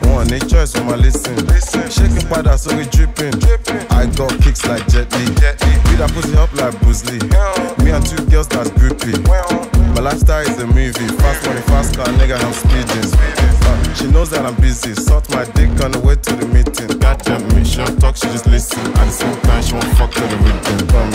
Wọn 0.02 0.24
ò 0.24 0.32
ní 0.32 0.40
choice 0.50 0.74
wọn 0.80 0.86
máa 0.88 0.98
listen. 1.04 1.36
Ṣé 1.96 2.06
kí 2.14 2.20
n 2.24 2.26
padà 2.32 2.54
sórí 2.58 2.86
dripping? 2.94 3.32
Dripping. 3.44 3.84
I 3.92 4.06
got 4.18 4.32
kicks 4.42 4.66
like 4.66 4.86
Jet 4.88 5.12
Li. 5.18 5.26
Beat 5.26 5.98
that 6.00 6.12
pussy 6.14 6.36
up 6.38 6.52
like 6.56 6.76
Bruce 6.82 7.04
Lee. 7.10 7.20
Me 7.84 7.92
and 7.92 8.06
two 8.06 8.22
girls 8.32 8.48
that's 8.48 8.70
groupie. 8.72 9.18
My 9.96 10.02
lifestyle 10.02 10.42
is 10.48 10.58
a 10.60 10.66
movie. 10.68 11.08
Fast 11.20 11.46
money, 11.46 11.62
fast 11.68 11.96
car, 11.98 12.08
nigga, 12.20 12.38
I'm 12.40 12.54
speeding. 12.54 13.39
She 13.96 14.08
knows 14.08 14.30
that 14.32 14.46
I'm 14.46 14.56
busy. 14.56 14.94
Sort 14.94 15.30
my 15.30 15.46
dick 15.56 15.70
on 15.84 15.92
the 15.92 16.00
way 16.00 16.16
to 16.16 16.36
the 16.36 16.46
meeting. 16.48 16.88
Me, 17.56 17.64
she 17.64 17.78
don't 17.78 18.00
talk, 18.00 18.16
she 18.16 18.28
just 18.28 18.48
listen. 18.48 18.80
At 18.98 19.06
the 19.06 19.12
same 19.12 19.40
time, 19.42 19.62
she 19.62 19.74
won't 19.74 19.98
fuck 19.98 20.12
to 20.12 20.22
the 20.22 20.38
rhythm. 20.44 20.88
Come. 20.88 21.14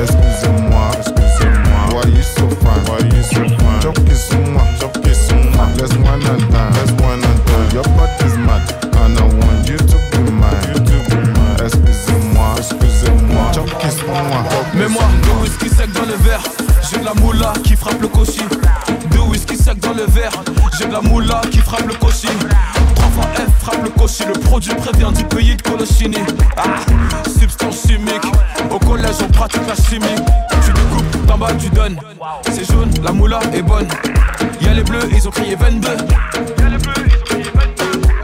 Excusez-moi, 0.00 0.90
excusez-moi. 0.98 1.94
Why 1.94 2.04
you 2.10 2.22
so 2.22 2.48
fine? 2.60 2.82
Why 2.88 2.98
you 3.14 3.22
so 3.22 3.42
fine? 3.62 3.80
Chop 3.80 3.96
kiss 4.06 4.32
moi, 4.50 4.64
chop 4.80 4.94
kiss 5.04 5.30
moi. 5.30 5.68
Let's 5.78 5.94
one 5.96 6.22
and 6.26 6.42
dine, 6.50 6.72
let's 6.74 6.92
one 7.00 7.22
and 7.22 7.40
dine. 7.46 7.70
Your 7.70 7.84
body's 7.94 8.36
mad, 8.36 8.64
and 9.00 9.18
I 9.18 9.24
want 9.38 9.68
you 9.68 9.78
to 9.78 9.96
be 10.10 10.18
mine. 10.32 10.60
You 10.72 10.80
to 10.82 10.96
be 11.08 11.16
mine. 11.36 11.60
Excusez-moi, 11.62 12.56
excusez-moi. 12.58 13.52
Chop 13.52 13.70
kiss 13.80 14.02
moi. 14.02 14.18
Mets-moi 14.74 15.04
deux 15.22 15.36
whisky 15.42 15.68
sec 15.68 15.92
dans 15.92 16.06
le 16.06 16.16
verre. 16.24 16.42
J'ai 16.90 17.02
la 17.02 17.14
moula 17.14 17.52
qui 17.62 17.76
frappe 17.76 18.00
le 18.00 18.08
cochi. 18.08 18.42
Deux 19.10 19.24
whisky 19.30 19.51
sec 19.62 19.78
dans 19.78 19.92
le 19.92 20.04
verre. 20.06 20.32
J'ai 20.76 20.86
de 20.86 20.92
la 20.92 21.00
moula 21.00 21.40
qui 21.50 21.58
frappe 21.58 21.86
le 21.86 21.94
cochi. 21.94 22.26
Trois 22.94 23.10
fois 23.10 23.24
F 23.34 23.62
frappe 23.62 23.84
le 23.84 23.90
cochi. 23.90 24.24
Le 24.26 24.38
produit 24.40 24.74
prévient 24.74 25.12
du 25.16 25.24
pays 25.24 25.54
de 25.54 25.62
Colochini. 25.62 26.18
Ah, 26.56 26.62
substance 27.28 27.82
chimique. 27.86 28.26
Au 28.70 28.78
collège, 28.78 29.16
on 29.22 29.28
pratique 29.28 29.62
la 29.68 29.74
chimie. 29.74 30.16
Tu 30.64 30.72
découpes, 30.72 31.26
t'en 31.26 31.38
bas, 31.38 31.52
tu 31.58 31.68
donnes. 31.70 31.96
C'est 32.50 32.70
jaune, 32.70 32.90
la 33.02 33.12
moula 33.12 33.40
est 33.54 33.62
bonne. 33.62 33.88
Y'a 34.60 34.74
les 34.74 34.82
bleus, 34.82 35.08
ils 35.14 35.28
ont 35.28 35.30
crié 35.30 35.54
22. 35.54 35.88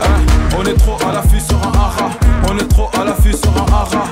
Ah, 0.01 0.05
on 0.59 0.65
est 0.65 0.75
trop 0.75 0.97
à 1.09 1.13
l'affût 1.13 1.41
sur 1.41 1.57
un 1.57 1.73
hara. 1.73 2.11
On 2.49 2.59
est 2.59 2.69
trop 2.69 2.91
à 3.01 3.05
l'affût 3.05 3.33
sur 3.33 3.51
un 3.51 3.67
hara. 3.73 4.07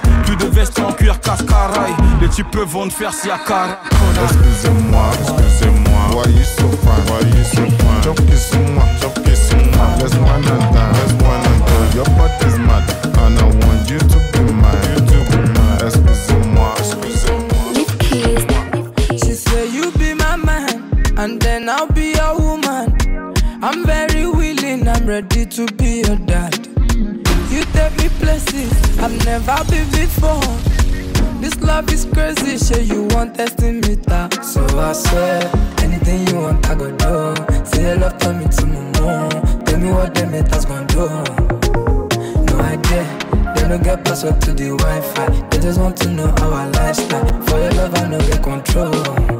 veste 0.66 0.80
en 0.80 0.92
cuir 0.92 1.20
casse-caraille 1.20 1.94
Les 2.20 2.28
types 2.28 2.56
vont 2.56 2.88
te 2.88 2.92
faire 2.94 3.12
si 3.12 3.30
à 3.30 3.38
car 3.38 3.80
Excusez-moi, 4.24 5.10
excusez-moi. 5.20 6.02
Why 6.12 6.32
you 6.32 6.44
so 6.44 6.68
fine, 6.82 7.04
why 7.08 7.20
you 7.36 7.44
so 7.44 7.62
fine? 7.76 8.02
Choquez-moi, 8.02 8.84
choquez-moi 9.00 9.86
Laisse-moi 10.00 10.38
nada, 10.42 10.82
laisse-moi 10.92 11.36
nada 11.44 11.94
Your 11.94 12.08
body's 12.16 12.58
mad 12.58 12.84
And 13.22 13.38
I 13.38 13.44
want 13.44 13.90
you 13.90 13.98
to 13.98 14.18
be 14.32 14.52
mine, 14.52 14.82
you 14.90 15.00
to 15.06 15.18
be 15.30 15.38
mine. 15.56 15.78
Excusez-moi, 15.86 16.74
excusez-moi. 16.78 17.66
She 19.18 19.32
say 19.34 19.66
you 19.68 19.90
be 19.92 20.14
my 20.14 20.36
man 20.36 20.90
And 21.16 21.40
then 21.40 21.68
I'll 21.68 21.86
be 21.86 22.12
your 22.14 22.38
woman. 22.38 22.96
I'm 23.62 23.84
very 23.84 24.26
willing, 24.26 24.88
I'm 24.88 25.06
ready 25.06 25.46
to 25.46 25.66
be 25.78 26.02
your 26.06 26.16
dad. 26.26 26.66
You 27.50 27.64
take 27.72 27.96
me 27.98 28.08
places 28.20 28.75
I've 28.98 29.24
never 29.24 29.56
been 29.70 29.88
before. 29.90 30.40
This 31.40 31.60
love 31.60 31.92
is 31.92 32.06
crazy, 32.06 32.58
sure 32.58 32.80
you 32.82 33.04
want 33.14 33.34
testing 33.34 33.80
me 33.80 33.96
that. 34.06 34.44
So 34.44 34.64
I 34.78 34.92
swear, 34.92 35.50
anything 35.82 36.26
you 36.28 36.40
want, 36.40 36.68
I 36.68 36.74
go 36.74 36.90
do. 36.90 37.64
Say 37.64 37.82
your 37.82 37.96
love, 37.96 38.18
tell 38.18 38.32
me 38.34 38.46
to 38.46 38.66
move 38.66 38.96
Tell 39.64 39.78
me 39.78 39.90
what 39.92 40.14
them 40.14 40.30
haters 40.30 40.64
gonna 40.64 40.86
do. 40.86 41.06
No 42.46 42.58
idea, 42.60 43.04
they 43.54 43.68
don't 43.68 43.82
get 43.82 44.04
password 44.04 44.40
to 44.42 44.52
the 44.52 44.76
Wi-Fi. 44.76 45.48
They 45.50 45.58
just 45.60 45.78
want 45.78 45.96
to 45.98 46.08
know 46.10 46.34
our 46.40 46.70
lifestyle. 46.70 47.42
For 47.42 47.58
your 47.60 47.72
love, 47.72 47.94
I 47.94 48.08
know 48.08 48.18
get 48.20 48.42
control. 48.42 49.35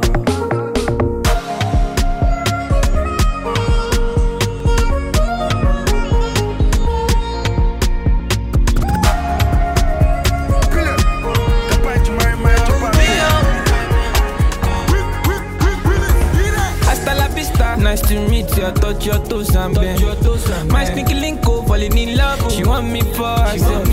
To 18.71 18.87
meet 18.87 19.05
you. 19.05 19.11
I 19.11 19.19
touch 19.19 19.19
your 19.19 19.25
toes 19.25 19.55
and 19.55 19.75
bend. 19.75 20.69
My 20.69 20.85
sneaky 20.85 21.13
link 21.13 21.43
falling 21.43 21.97
in 21.97 22.17
love. 22.17 22.51
She 22.51 22.63
want 22.63 22.89
me 22.89 23.01
for 23.01 23.39
herself. 23.39 23.85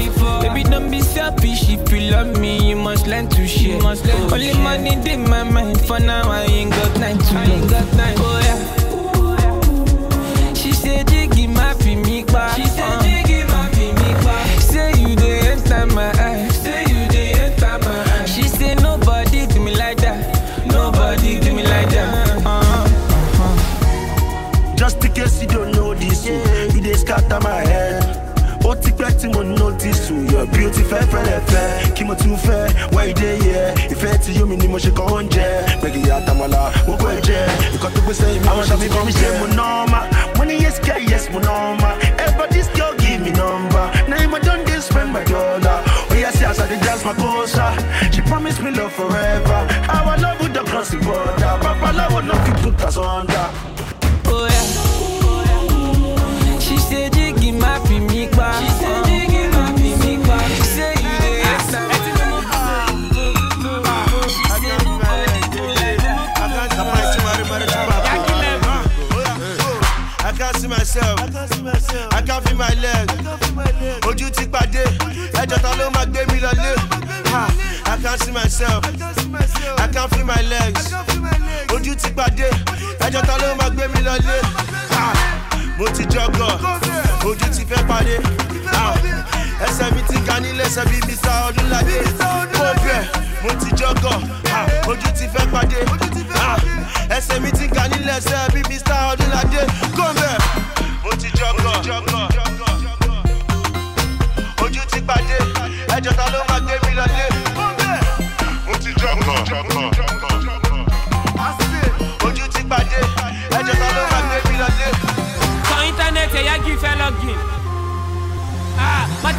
Baby, 0.43 0.65
don't 0.65 0.91
be 0.91 1.01
selfish. 1.01 1.69
If 1.69 1.91
you 1.93 2.11
love 2.11 2.39
me, 2.39 2.71
you 2.71 2.77
must 2.77 3.07
learn 3.07 3.29
to 3.29 3.47
share. 3.47 3.83
Only 3.83 4.55
money 4.55 4.95
in 5.13 5.29
my 5.29 5.43
mind. 5.43 5.81
For 5.81 6.01
now, 6.01 6.31
I 6.31 6.43
ain't 6.45 6.71
got 6.71 6.95
time 6.97 7.19
to 7.19 7.35
love. 7.75 8.34
Scatter 27.35 27.49
my 27.49 27.61
head. 27.69 28.21
Ó 28.65 28.75
ti 28.81 28.91
pẹ́ 28.93 29.11
tí 29.21 29.29
mo 29.35 29.43
notice 29.43 30.11
o, 30.11 30.15
your 30.33 30.47
beauty 30.47 30.83
fẹ́ 30.83 31.03
fẹ́lẹ̀ 31.13 31.41
fẹ́. 31.51 31.95
Kí 31.95 32.05
mo 32.05 32.15
tún 32.15 32.37
fẹ́, 32.37 32.93
why 32.93 33.05
you 33.09 33.15
dey 33.15 33.37
here? 33.43 33.75
Ìfẹ́ 33.93 34.19
tí 34.23 34.33
yóò 34.39 34.47
mi 34.49 34.57
ni 34.57 34.67
mo 34.69 34.79
ṣe 34.79 34.91
kàn 34.97 35.07
oúnjẹ. 35.07 35.47
Gbẹ̀gì 35.81 36.01
àtàmọ́lá, 36.17 36.63
mo 36.89 36.95
kọ́ 36.97 37.11
ẹ 37.17 37.21
jẹ. 37.27 37.41
Nǹkan 37.75 37.91
tó 37.95 38.01
gbèsè 38.07 38.27
mi, 38.41 38.49
àwọn 38.49 38.65
ṣàtì 38.69 38.87
fi 38.93 39.01
mi 39.07 39.13
ṣe 39.13 39.29
mo 39.41 39.47
nọ́ọ̀mà. 39.59 40.01
Mo 40.37 40.45
ní 40.45 40.55
yes 40.65 40.79
girl, 40.85 41.03
yes 41.11 41.29
mo 41.33 41.41
nọ́ọ̀mà. 41.41 41.91
Ever 42.27 42.47
this 42.55 42.69
girl 42.77 42.95
give 42.99 43.21
me 43.21 43.31
number. 43.33 43.85
Na 44.09 44.17
him 44.17 44.35
I 44.35 44.39
don 44.41 44.65
dey 44.65 44.81
spend 44.81 45.13
my 45.13 45.23
dollar. 45.25 45.79
Oya 46.11 46.33
see 46.33 46.45
as 46.47 46.59
I 46.59 46.67
dey 46.67 46.81
dance 46.81 47.05
my 47.05 47.13
kosa. 47.21 47.67
She 48.13 48.23
promise 48.23 48.59
me 48.65 48.71
love 48.71 48.93
forever. 48.93 49.61
Our 49.93 50.17
love 50.23 50.41
would 50.41 50.53
don 50.55 50.65
cross 50.67 50.89
the 50.91 50.97
border. 51.05 51.53
Babaláwo 51.63 52.25
no 52.25 52.33
fit 52.45 52.57
put 52.65 52.81
us 52.83 52.97
under. 52.97 53.47
Oh 56.67 56.71
yeah. 56.71 56.71
She 56.71 56.77
said 56.79 57.13
jiggy 57.13 57.53
my 57.53 57.79
fi 57.87 58.01
me 58.01 58.29
pa. 58.29 58.61
She 58.61 58.69
said 58.81 59.05
jiggy 59.05 59.49
my 59.49 59.73
fi 59.77 59.91
me 60.07 60.25
pa. 60.25 60.39
Say 60.65 60.95
you 60.95 61.19
dey 61.21 61.43
answer. 61.43 62.95
I 70.21 70.33
can't 70.37 70.57
see 70.57 70.69
myself. 70.69 71.21
I 72.13 72.23
can't 72.23 72.45
feel 72.49 72.57
my 72.57 72.69
leg. 72.81 73.09
Ojú 74.09 74.31
ti 74.31 74.45
pàdé. 74.47 74.85
Ẹjọ́ 75.41 75.59
ta 75.63 75.71
ló 75.79 75.91
máa 75.95 76.05
gbé 76.07 76.21
mi 76.33 76.39
lọlé? 76.41 76.73
Ha, 77.33 77.43
I 77.93 77.97
can't 78.03 78.21
see 78.23 78.33
myself. 78.33 78.85
I 79.79 79.87
can't 79.93 80.11
feel 80.15 80.25
my 80.25 80.41
legs. 80.53 80.93
Ojú 81.75 81.95
ti 81.95 82.09
pàdé. 82.17 82.49
Ẹjọ́ 83.07 83.23
ta 83.27 83.35
ló 83.43 83.55
máa 83.61 83.71
gbé 83.71 83.89
mi 83.95 84.01
lọlé? 84.07 84.37
Mo 85.79 85.87
ti 85.97 86.05
jọgọ̀. 86.13 86.51
Ojú 87.29 87.47
ti 87.55 87.63
fẹ́ 87.71 87.83
pàdé. 87.89 88.17
Ha, 88.73 88.95
Ẹsẹ̀ 89.67 89.91
mi 89.95 90.03
ti 90.09 90.17
ga 90.27 90.37
nílé 90.41 90.65
ẹsẹ̀ 90.65 90.85
bíi 90.91 91.01
Mr. 91.09 91.35
Ọdúnládé. 91.49 91.99
Mo 92.59 92.67
bẹ̀, 92.85 93.03
mo 93.43 93.51
ti 93.61 93.71
jọgọ̀. 93.79 94.17
Ha, 94.51 94.61
ah. 94.61 94.89
Ojú 94.91 95.09
ti 95.19 95.27
fẹ́ 95.35 95.45
pàdé. 95.53 95.81
Ha, 96.39 96.57
Ẹsẹ̀ 97.17 97.41
mi 97.43 97.51
ti 97.59 97.67
ga 97.75 97.85
nílé 97.91 98.13
ẹsẹ̀ 98.19 98.51
bíi 98.55 98.63
Mr. 98.71 98.99
Ọdúnládé. 99.11 99.24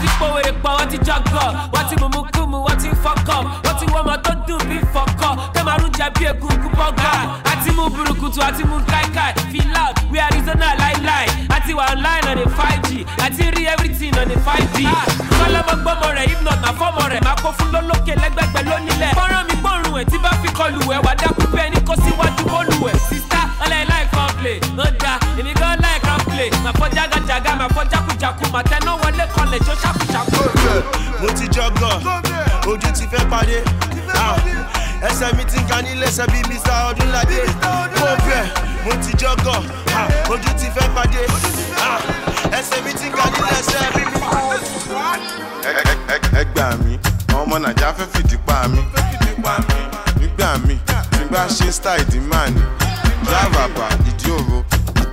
Ti 0.01 0.07
pòwèrè 0.19 0.51
pọ̀, 0.63 0.71
wọ́n 0.77 0.87
ti 0.91 0.97
jọgọ̀, 1.07 1.45
wọ́n 1.73 1.85
ti 1.89 1.95
mùmú 2.01 2.21
kùmù, 2.33 2.57
wọ́n 2.65 2.77
ti 2.81 2.89
fọkọ̀, 3.03 3.37
wọ́n 3.65 3.75
ti 3.79 3.85
wọ́n 3.91 4.01
ọmọ 4.03 4.15
tó 4.25 4.31
dùn 4.47 4.61
bí 4.69 4.77
fọkọ̀, 4.93 5.31
tẹ́ 5.53 5.63
máa 5.65 5.77
rún 5.81 5.91
jẹ 5.97 6.07
bí 6.15 6.25
egungun 6.25 6.71
bọ́gà. 6.79 7.11
Àti 7.51 7.69
mú 7.77 7.89
burúkutu, 7.95 8.39
àti 8.47 8.63
mú 8.69 8.77
káíkáí, 8.91 9.33
feel 9.51 9.67
loud, 9.75 9.95
we 10.11 10.19
Arizona 10.19 10.75
láíláí. 10.81 11.27
Àti 11.55 11.73
wà 11.77 11.85
online 11.93 12.25
on 12.31 12.37
a 12.43 12.45
5G, 12.57 13.05
àti 13.25 13.43
rí 13.55 13.65
everything 13.73 14.13
on 14.19 14.31
a 14.31 14.37
5G. 14.45 14.77
Kọ́lọ́mọ 15.39 15.73
gbọ́mọ 15.83 16.07
rẹ̀, 16.17 16.25
if 16.31 16.41
not 16.41 16.59
na 16.61 16.71
fọ́mọ 16.79 17.03
rẹ̀, 17.11 17.21
máa 17.25 17.35
kó 17.43 17.49
fún 17.57 17.69
lólókè 17.73 18.13
lẹ́gbẹ̀gbẹ̀ 18.21 18.63
lónílẹ̀. 18.69 19.13
Fọ́nrán 19.17 19.43
mi 19.49 19.55
gbọ́rùn 19.61 19.99
ẹ̀ 20.01 20.05
tí 20.11 20.17
bá 20.23 20.29
fi 20.41 20.49
kọlù 20.57 20.79
ẹ̀, 20.95 20.99
wà 21.05 21.13
dákú 21.21 21.34
play. 26.35 26.49
Màá 26.63 26.71
fọ́ 26.79 26.87
jágajàga, 26.95 27.51
màá 27.59 27.67
fọ́ 27.75 27.83
jákujàku, 27.91 28.43
màá 28.53 28.63
tẹná 28.69 28.91
wọlé 29.01 29.25
kanlẹ̀ 29.35 29.59
jó 29.65 29.73
ṣàkúṣàkú. 29.83 30.41
mo 31.21 31.27
ti 31.37 31.45
jọgọ 31.55 31.89
ojú 32.69 32.89
ti 32.97 33.05
fẹ́ 33.11 33.23
pàdé. 33.31 33.57
Ah, 34.23 34.35
ẹsẹ̀ 35.07 35.33
mi 35.37 35.43
ti 35.51 35.59
ga 35.69 35.77
nílé 35.81 36.05
ẹsẹ̀ 36.07 36.25
bíi 36.31 36.43
mr. 36.49 36.77
Ọdúnládé. 36.89 37.39
Mo 37.99 38.07
bẹ̀ 38.27 38.43
mo 38.85 38.91
ti 39.03 39.11
jọgọ 39.21 39.55
Ah, 39.99 40.07
ojú 40.31 40.49
ti 40.59 40.67
fẹ́ 40.75 40.87
pàdé. 40.95 41.21
Ah, 41.87 41.99
ẹsẹ̀ 42.59 42.81
mi 42.85 42.91
ti 42.99 43.07
ga 43.15 43.23
nílé 43.33 43.51
ẹsẹ̀ 43.59 43.85
bíi 43.95 44.05
ẹ 46.39 46.43
gbà 46.53 46.67
mí 46.83 46.93
àwọn 47.31 47.41
ọmọ 47.43 47.55
nàìjíríà 47.63 47.91
fẹ́ 47.97 48.07
fìdí 48.13 48.37
pa 48.47 48.67
mí. 48.67 48.81
Nígbà 50.19 50.49
mí 50.67 50.75
tí 51.11 51.23
n 51.23 51.27
bá 51.31 51.47
ṣe 51.47 51.71
style 51.71 52.01
ìdí 52.03 52.19
máa 52.31 52.47
ní 52.55 52.61
àràbà 53.41 53.87
ìdí 54.09 54.29
òro 54.37 54.59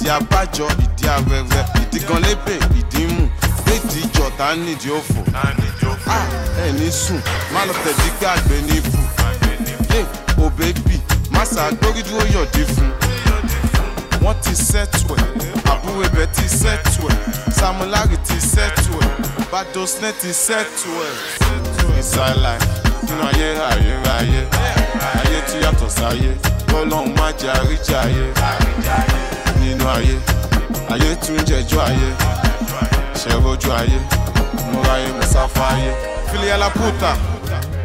ìdí 0.03 0.11
abájọ 0.11 0.67
ìdí 0.85 1.07
arẹrẹ 1.15 1.62
ìdí 1.83 1.99
gan 2.09 2.23
lébè 2.23 2.55
ìdí 2.81 3.07
mù 3.07 3.25
léèdì 3.67 4.01
ìjọta 4.07 4.55
nídìí 4.57 4.91
òfò? 4.99 5.21
Ah, 6.07 6.27
ẹ 6.67 6.73
ní 6.79 6.91
sùn 6.91 7.21
má 7.55 7.65
lọ 7.65 7.73
tẹ̀dí 7.85 8.09
gbàgbé 8.21 8.57
ní 8.67 8.77
ibù 8.77 8.99
yé 9.95 10.01
o 10.45 10.51
bébì 10.59 10.97
má 11.31 11.43
ṣàgbórí 11.55 12.03
dúró 12.09 12.25
yọ̀dí 12.35 12.62
fún. 12.75 12.91
Wọ́n 14.23 14.35
ti 14.43 14.53
sẹ́tù 14.55 15.15
ẹ̀ 15.15 15.25
àbúrò 15.73 16.03
ibẹ̀ 16.07 16.27
ti 16.35 16.45
sẹ́tù 16.61 17.03
ẹ̀ 17.12 17.17
samulari 17.59 18.17
ti 18.27 18.37
sẹ́tù 18.53 18.93
ẹ̀ 19.07 19.11
badosne 19.53 20.11
ti 20.21 20.31
sẹ́tù 20.47 20.91
ẹ̀. 21.07 21.15
nínú 23.07 23.23
ayé 23.29 23.49
ayérayé 23.71 24.41
ayé. 25.19 25.38
Tí 25.49 25.57
yàtọ̀ 25.65 25.91
sáyé. 25.99 26.31
Bọ́lọ́hún 26.71 27.15
má 27.19 27.27
jẹ́ 27.41 27.51
àríjàyé 27.59 28.25
nínú 29.62 29.85
ayé. 29.96 30.16
Ayé 30.92 31.16
tún 31.22 31.38
jẹjọ́ 31.48 31.81
ayé. 31.88 32.09
Ṣẹ̀rọ̀jú 33.20 33.70
ayé? 33.81 33.98
Múra 34.72 34.92
ayé 34.94 35.09
musafa 35.18 35.64
ayé. 35.75 35.92
filiala 36.31 36.68
puta. 36.70 37.12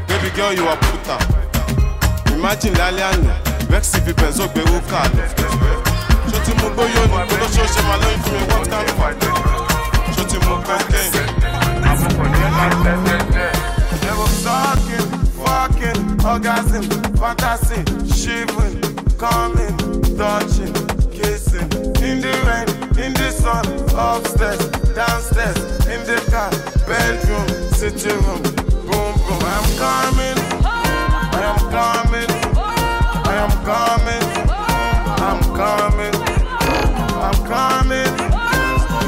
Baby 0.08 0.30
girl 0.36 0.54
you 0.54 0.68
are 0.68 0.78
puta. 0.86 1.16
Imagine 2.34 2.76
lálẹ́ 2.80 3.06
àná 3.12 3.34
vexy 3.70 4.00
fi 4.06 4.12
gbèrú 4.14 4.78
kà 4.90 5.02
lọ. 5.16 5.24
Ṣó 6.32 6.38
ti 6.46 6.52
mú 6.60 6.68
gbóyò 6.74 7.02
ní 7.12 7.18
kó 7.30 7.36
tó 7.42 7.48
ṣe 7.56 7.64
ṣe 7.74 7.82
máa 7.88 7.98
lóyún 8.02 8.22
fún 8.24 8.34
mi? 8.40 8.46
What 8.52 8.66
kind 8.72 8.90
of 8.92 9.38
ṣó 10.16 10.24
ti 10.30 10.38
mú 10.46 10.54
cocaine. 10.68 11.26
They 14.02 14.14
were 14.20 14.36
talking, 14.44 15.08
fucking, 15.38 16.02
orgasm, 16.26 16.84
fantasy, 17.20 17.80
shivering, 18.18 18.80
coming, 19.18 19.76
touching, 20.18 20.74
in 22.08 22.22
the 22.22 22.32
rain, 22.48 22.68
in 23.06 23.14
the 23.14 23.30
sun, 23.32 23.66
upstairs, 23.94 24.64
downstairs, 24.96 25.58
in 25.88 26.00
the 26.08 26.16
car, 26.32 26.52
bedroom, 26.88 27.48
sitting 27.74 28.20
room, 28.24 28.42
boom 28.88 29.14
boom. 29.26 29.42
I 29.44 29.52
am 29.60 29.68
coming, 29.84 30.38
I 31.36 31.44
am 31.52 31.60
coming, 31.76 32.32
I 33.28 33.36
am 33.44 33.54
coming, 33.68 34.26
I'm 35.28 35.42
coming, 35.62 36.16
I'm 37.26 37.38
coming, 37.52 38.14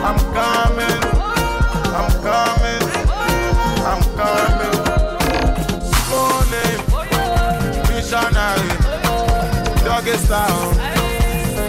I'm 0.07 0.19
coming, 0.35 1.01
I'm 1.99 2.09
coming, 2.27 2.83
I'm 3.89 4.01
coming. 4.19 4.75
Slowly, 6.03 6.67
missionary, 7.87 8.71
doggy 9.85 10.17
style, 10.17 10.69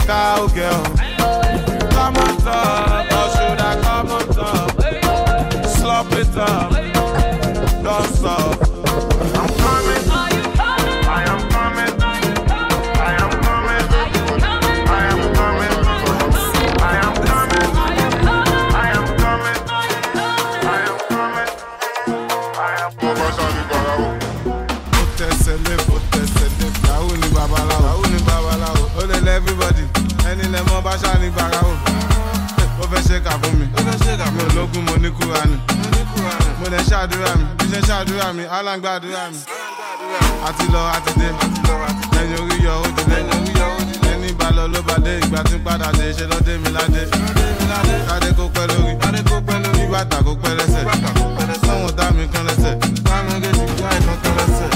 cowgirl. 0.06 0.99
Come 2.42 2.54
on 2.54 3.06
or 3.18 3.26
should 3.34 3.60
I 3.60 3.72
come 3.82 4.10
on 4.16 4.24
top? 4.38 4.70
Slop 5.76 6.12
it 6.12 6.36
up, 6.36 6.70
don't 7.84 8.08
stop. 8.16 8.56
I'm 9.38 9.50
coming. 9.64 10.04
I 10.10 11.22
am 11.32 11.40
coming. 11.54 11.94
I 12.00 13.12
am 13.22 13.32
coming. 13.44 13.86
I 13.88 14.02
am 14.32 14.52
coming. 14.64 14.64
I 14.88 15.04
am 15.10 15.20
coming. 15.36 15.74
I 16.80 16.96
am 17.06 17.14
coming. 17.28 17.70
I 18.74 18.88
am 18.96 19.06
coming. 19.22 19.60
I 22.56 22.68
am 22.84 22.92
coming. 23.00 23.30
Ó 24.92 25.02
tẹsẹ̀ 25.18 25.56
lé, 25.66 25.74
ó 25.94 25.96
tẹsẹ̀ 26.12 26.48
lé. 26.58 26.66
Yahoo 26.88 27.14
ni 27.20 27.28
babaláwo. 27.34 27.84
Yahoo 27.86 28.06
ni 28.12 28.18
babaláwo. 28.28 28.82
Ó 28.98 29.02
lè 29.10 29.16
lẹ 29.26 29.32
everybody. 29.36 29.84
Ẹni 30.30 30.44
lẹ 30.52 30.60
mọ 30.70 30.76
bá 30.84 30.92
ṣáà 31.02 31.14
ní 31.22 31.28
barawo. 31.36 31.69
Ó 31.69 31.69
fẹ́ 33.24 33.28
ṣe 33.28 33.28
kà 33.28 33.38
fún 33.42 33.54
mi. 33.58 33.66
Ó 33.76 33.80
fẹ́ 33.80 33.96
fún 34.72 34.82
mi. 34.82 34.82
Mi 34.82 34.82
mo 34.86 34.96
ní 34.96 35.10
kúra 35.10 35.42
ni. 35.50 35.56
Mo 36.60 36.66
lè 36.72 36.78
ṣàdúrà 36.90 37.32
mi. 37.38 37.44
Bí 37.58 37.64
ṣe 37.72 37.80
ṣàdúrà 37.88 38.32
mi, 38.36 38.44
aláǹgbàdúrà 38.56 39.24
mi. 39.32 39.38
Àti 40.48 40.64
lọ, 40.72 40.80
àti 40.96 41.12
dé. 41.20 41.28
Lẹ́yìn 42.14 42.38
orí 42.42 42.56
yọ, 42.66 42.74
ó 42.84 42.88
ti 42.96 43.02
dé. 43.10 43.18
Ẹni 44.12 44.32
bá 44.38 44.48
lọ 44.56 44.64
ló 44.72 44.80
bá 44.88 44.94
dé. 45.04 45.12
Ìgbà 45.20 45.40
tí 45.48 45.56
padà 45.64 45.88
dé, 45.98 46.12
ṣe 46.16 46.24
lọ 46.30 46.38
dé 46.46 46.54
mi 46.62 46.70
ládé. 46.76 47.02
Kádé 48.08 48.28
kó 48.38 48.44
pẹ́ 48.54 48.66
lórí. 48.70 48.92
Kí 49.76 49.84
bàtà 49.92 50.18
kó 50.26 50.32
pẹ́ 50.42 50.52
lẹ́sẹ̀. 50.58 50.84
Sọ́wọ́n 51.66 51.96
dá 51.98 52.06
mi 52.16 52.24
kán 52.32 52.44
lẹ́sẹ̀. 52.48 52.74
Bámi 53.06 53.34
gé 53.42 53.50
ti 53.58 53.64
gbá 53.78 53.90
ìkan 53.98 54.16
kán 54.22 54.34
lẹ́sẹ̀. 54.38 54.70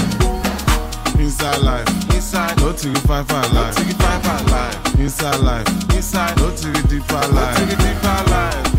Inside 1.19 1.61
life. 1.67 1.89
Inside. 2.15 2.57
No 2.61 2.71
to 2.73 2.89
five 3.07 3.31
life. 3.31 3.53
No 3.53 3.63
to 3.73 3.83
five 4.03 4.45
life. 4.51 4.77
Inside 4.99 5.39
life. 5.49 5.67
Inside. 5.95 6.35
No 6.37 6.47
to 6.59 6.69
deeper 6.89 7.23
life. 7.35 7.59
No 7.59 7.65
to 7.65 7.75
deeper 7.83 8.07
life. 8.07 8.14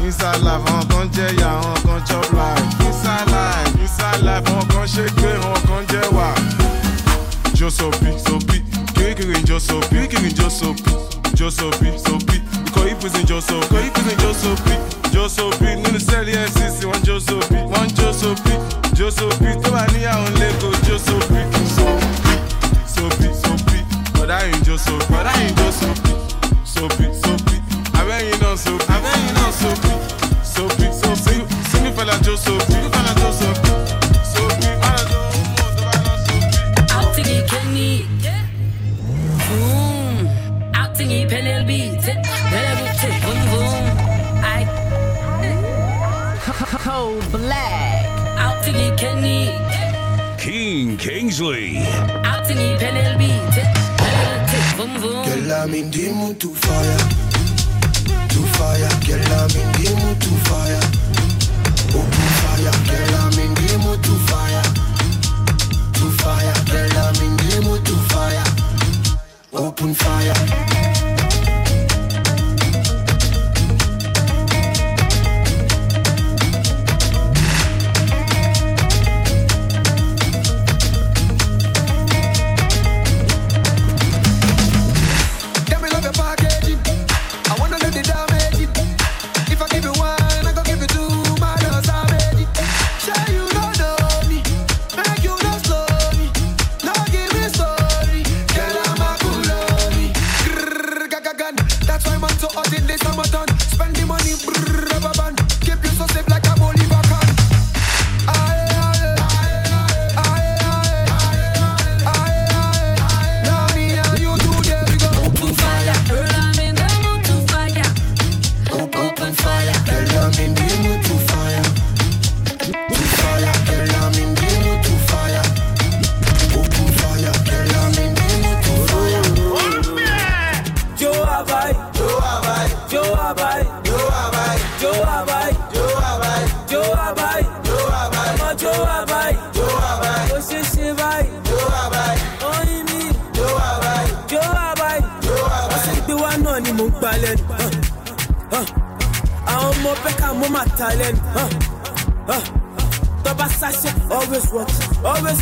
Inside 0.07 0.41
life. 0.47 0.63
Àwọn 0.71 0.89
kan 0.91 1.07
jẹ́ 1.15 1.29
ìyá, 1.37 1.51
àwọn 1.61 1.77
kan 1.87 2.01
chop 2.09 2.27
life. 2.33 2.65
Inside 2.87 3.29
life. 3.35 3.71
Inside 3.85 4.23
life. 4.27 4.45
Àwọn 4.51 4.67
kan 4.73 4.87
ṣe 4.95 5.05
gbé, 5.17 5.31
àwọn 5.45 5.61
kan 5.69 5.83
jẹ́ 5.91 6.05
wà. 6.17 6.29
Jó 7.59 7.71
sopi, 7.71 8.11
sopi. 8.27 8.59
Kirikiri 8.95 9.43
jó 9.49 9.59
sopi. 9.59 9.89
Kirikiri 9.97 10.31
jó 10.39 10.49
sopi. 10.51 10.91
Ikọ̀ 12.67 12.85
ìpèsè 12.93 13.21
jó 13.29 13.41
sopi. 13.41 13.77
Ikọ̀ 13.77 13.83
ìpèsè 13.89 14.13
jó 15.15 15.29
sopi. 15.29 15.67
for 56.67 56.83
you. 56.83 57.16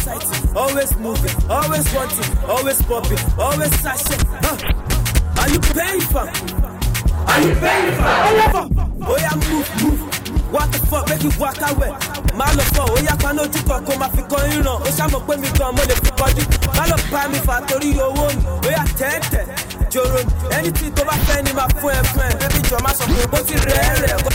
Watching, 0.02 0.56
always 0.56 0.96
moving, 0.98 1.50
always 1.50 1.86
wanting, 1.94 2.38
always 2.48 2.82
popping, 2.82 3.18
always 3.38 3.72
sachet. 3.80 4.20
Huh. 4.42 5.40
Are 5.40 5.48
you 5.48 5.58
paying 5.60 6.00
for? 6.00 6.26
Are 7.30 7.40
you 7.40 7.54
paying 7.62 7.94
for? 7.94 8.68
Oh 9.06 9.16
yeah, 9.20 9.34
move, 9.48 9.68
move. 9.82 10.00
What 10.52 10.70
the 10.72 10.78
fuck, 10.86 11.08
make 11.08 11.22
you 11.22 11.30
walk 11.38 11.58
away. 11.60 11.90
Má 12.34 12.46
lọ 12.56 12.64
fọ, 12.74 12.84
yá 13.06 13.14
paná 13.22 13.42
ojú 13.42 13.60
kan 13.68 13.84
kó 13.86 13.94
máa 13.98 14.08
fi 14.10 14.22
kan 14.30 14.50
ìran. 14.50 14.82
Ó 14.82 14.90
ṣàmọ̀ 14.98 15.20
pé 15.26 15.36
mi 15.36 15.48
gan 15.58 15.74
mo 15.74 15.82
lè 15.82 15.94
fi 16.02 16.10
kọjú. 16.18 16.42
Má 16.76 16.84
lọ 16.90 16.96
bá 17.12 17.28
mi 17.28 17.38
fà 17.46 17.60
torí 17.68 17.92
owó 17.98 18.26
mi. 18.34 18.42
Oh, 18.46 18.60
Ó 18.66 18.70
yá 18.70 18.84
tẹ́tẹ̀, 18.98 19.44
Ẹni 19.94 20.70
tí 20.70 20.86
tó 20.96 21.04
bá 21.04 21.12
fẹ́ 21.26 21.42
ni 21.44 21.52
máa 21.52 21.68
fún 21.80 21.90
ẹ 21.90 22.02
fún 22.12 22.22
ẹ. 22.22 22.30
Bébí 22.40 22.60
jọ 22.70 22.78
máa 22.84 22.94
sọ 22.98 23.04
pé 23.06 23.26
bó 23.32 23.38
ti 23.46 23.54
rẹ̀ 23.54 23.94
rẹ̀ 24.02 24.16
kó. 24.24 24.30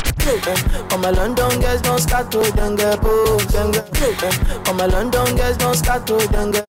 All 0.91 0.97
my 0.99 1.09
London 1.11 1.59
girls 1.59 1.81
don't 1.81 1.99
start 1.99 2.31
to 2.31 2.39
then 2.55 2.75
get 2.75 3.01
pose, 3.01 3.45
then 3.47 3.71
get 3.71 3.87
All 4.67 4.73
my 4.75 4.85
London 4.85 5.35
girls 5.35 5.57
don't 5.57 5.75
start 5.75 6.05
to 6.07 6.17
then 6.31 6.51
get 6.51 6.65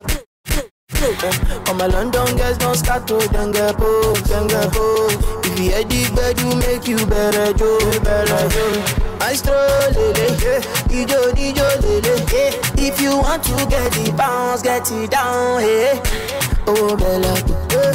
All 1.69 1.75
my 1.75 1.87
London 1.87 2.37
girls 2.37 2.57
don't 2.59 2.75
start 2.77 3.07
to 3.07 3.19
then 3.33 3.53
get 3.53 3.77
pose, 3.77 4.23
then 4.23 4.47
get 4.49 4.73
pose. 4.73 5.15
If 5.45 5.59
you 5.59 5.71
hear 5.71 5.85
the 5.85 6.11
bed, 6.17 6.41
you 6.41 6.57
make 6.57 6.89
you 6.89 7.05
better 7.07 7.53
do, 7.53 7.79
better 8.01 8.49
do. 8.49 8.65
I 9.21 9.35
stroll, 9.35 9.91
lele, 9.95 10.27
ijo, 10.89 11.21
ijo, 11.37 11.67
lele. 11.83 12.15
If 12.79 13.01
you 13.01 13.17
want 13.19 13.43
to 13.45 13.55
get 13.69 13.93
the 13.93 14.13
bounce, 14.17 14.63
get 14.63 14.91
it 14.91 15.11
down, 15.11 15.61
hey. 15.61 16.01
Oh, 16.67 16.97
Bella, 16.97 17.35
eh, 17.77 17.95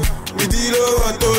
ìdí 0.43 0.61
ló 0.73 0.83
rọ̀ 0.99 1.11
tó 1.21 1.29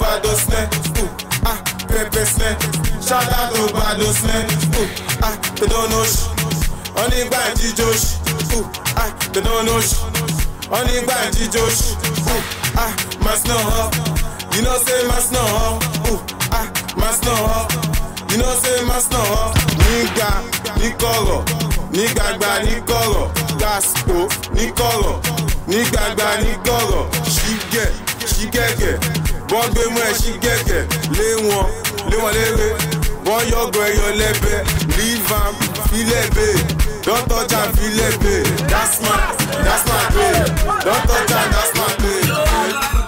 Bado 0.00 0.30
Snare, 0.36 0.68
ooh, 1.00 1.10
ah, 1.44 1.58
Bado 3.74 4.12
Snare, 4.12 4.46
ooh, 4.78 4.88
ah, 5.22 5.22
ah, 5.22 5.36
ah. 13.72 13.90
You 14.54 14.62
know 14.62 14.78
say 14.78 15.02
ah. 15.06 15.78
You 18.30 18.36
know 18.38 18.54
say 18.54 18.80
ní 21.92 22.04
kọ̀rọ̀, 22.16 22.36
nígbàgbà 22.36 22.50
ní 22.64 22.74
kọ̀rọ̀, 22.88 23.26
gaspo 23.60 24.18
ní 24.56 24.64
kọ̀rọ̀, 24.78 25.16
nígbàgbà 25.70 26.28
ní 26.42 26.52
kọ̀rọ̀, 26.66 27.04
ṣígẹ̀ 27.34 27.88
ṣígẹ̀gẹ̀, 28.32 28.96
wọ́n 29.50 29.66
gbé 29.72 29.82
mú 29.92 30.00
ẹ̀ 30.08 30.12
ṣígẹ̀gẹ̀, 30.20 30.82
lé 31.18 31.28
wọn, 31.46 31.66
lé 32.10 32.16
wọn 32.22 32.32
léwe, 32.36 32.66
wọ́n 33.26 33.42
yọ̀gọ̀ 33.52 33.84
ẹyọ 33.90 34.08
lẹ́bẹ̀, 34.20 34.58
leave 34.96 35.32
am, 35.42 35.54
filẹ̀ 35.88 36.26
bẹ́ẹ̀, 36.36 36.58
don't 37.04 37.24
touch 37.30 37.52
am, 37.60 37.68
filẹ̀ 37.76 38.12
bẹ́ẹ̀, 38.22 38.44
that's 38.70 38.96
my, 39.04 39.18
that's 39.64 39.84
my 39.88 40.00
don't 40.84 41.02
touch 41.08 41.28
that's 41.52 41.72
my. 41.78 42.99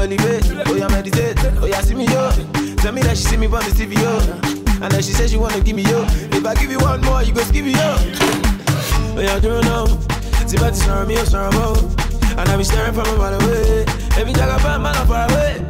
Elevate. 0.00 0.66
Oh, 0.66 0.74
yeah, 0.74 0.88
meditate. 0.88 1.38
Oh, 1.60 1.66
yeah, 1.66 1.80
see 1.80 1.94
me, 1.94 2.06
yo. 2.06 2.30
Tell 2.76 2.92
me 2.92 3.02
that 3.02 3.16
she 3.16 3.24
see 3.24 3.36
me 3.36 3.46
on 3.46 3.60
the 3.60 3.72
TV, 3.76 3.94
yo. 4.00 4.18
And 4.82 4.90
then 4.90 5.02
she 5.02 5.12
says 5.12 5.30
she 5.30 5.36
wanna 5.36 5.60
give 5.60 5.76
me, 5.76 5.82
yo. 5.82 6.04
If 6.32 6.44
I 6.44 6.54
give 6.54 6.70
you 6.70 6.78
one 6.78 7.00
more, 7.02 7.22
you 7.22 7.32
go 7.32 7.44
give 7.52 7.64
me, 7.64 7.72
yo. 7.72 7.96
Oh, 9.12 9.20
yeah, 9.20 9.38
do 9.38 9.60
know. 9.62 9.86
See, 10.46 10.56
but 10.56 10.72
it's 10.72 10.86
not 10.86 11.06
me, 11.06 11.16
oh, 11.18 11.20
it's 11.20 11.32
not 11.32 11.52
more. 11.54 11.76
And 12.38 12.48
I 12.48 12.56
be 12.56 12.64
staring 12.64 12.94
from 12.94 13.06
a 13.06 13.16
mile 13.16 13.34
away. 13.34 13.84
Every 14.16 14.32
time 14.32 14.48
I 14.48 14.58
find 14.58 14.82
man, 14.82 14.96
I'm 14.96 15.06
far 15.06 15.28
away. 15.28 15.60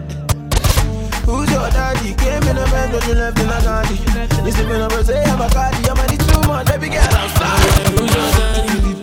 Who's 1.26 1.50
your 1.50 1.68
daddy? 1.70 2.14
Came 2.14 2.42
in 2.44 2.56
a 2.56 2.64
bed, 2.70 2.92
but 2.92 3.06
you 3.06 3.14
left 3.14 3.38
in 3.38 3.48
a 3.48 3.60
garden. 3.62 4.44
Listen, 4.44 4.68
me 4.68 4.78
number 4.78 5.02
say 5.02 5.22
I'm 5.24 5.40
a 5.40 5.50
cardi. 5.50 5.88
I'm 5.88 5.98
a 5.98 6.06
too 6.06 6.48
much, 6.48 6.66
baby 6.66 6.88
girl, 6.88 7.02
I'm 7.02 7.28
sorry. 7.34 7.98
Who's 7.98 8.14
your 8.14 8.30
daddy? 8.32 8.99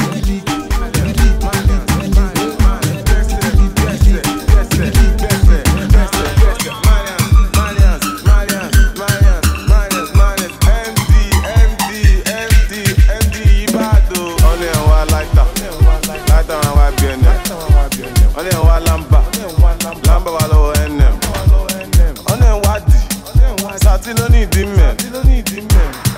Sati 24.08 24.22
ló 24.22 24.28
ní 24.32 24.40
ìdí 24.44 24.64
mẹ́, 24.78 24.92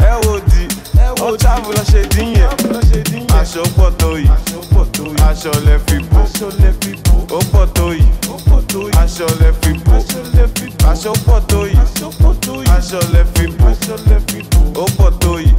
ẹ 0.09 0.13
wo 0.25 0.33
di, 0.49 0.63
ó 1.25 1.37
travel 1.37 1.73
lọ 1.77 1.83
ṣe 1.91 2.01
dín 2.13 2.29
yẹn. 2.37 2.49
Aṣọ 3.39 3.63
pọ̀ 3.77 3.89
tó 3.99 4.09
yìí, 4.13 4.29
aṣọ 5.29 5.51
lẹ 5.65 5.75
fi 5.87 5.97
bò, 6.11 6.19
ó 7.35 7.39
pọ̀ 7.51 7.65
tó 7.75 7.85
yìí, 7.89 8.05
aṣọ 9.01 9.25
lẹ 9.41 9.49
fi 9.61 9.71
bò, 9.85 9.95
aṣọ 10.91 11.11
pọ̀ 11.25 11.39
tó 11.49 11.59
yìí, 11.65 11.77
aṣọ 12.77 12.99
lẹ 13.13 13.23
fi 13.33 13.45
bò, 13.57 13.67
ó 14.81 14.85
pọ̀ 14.97 15.09
tó 15.21 15.31
yìí, 15.41 15.51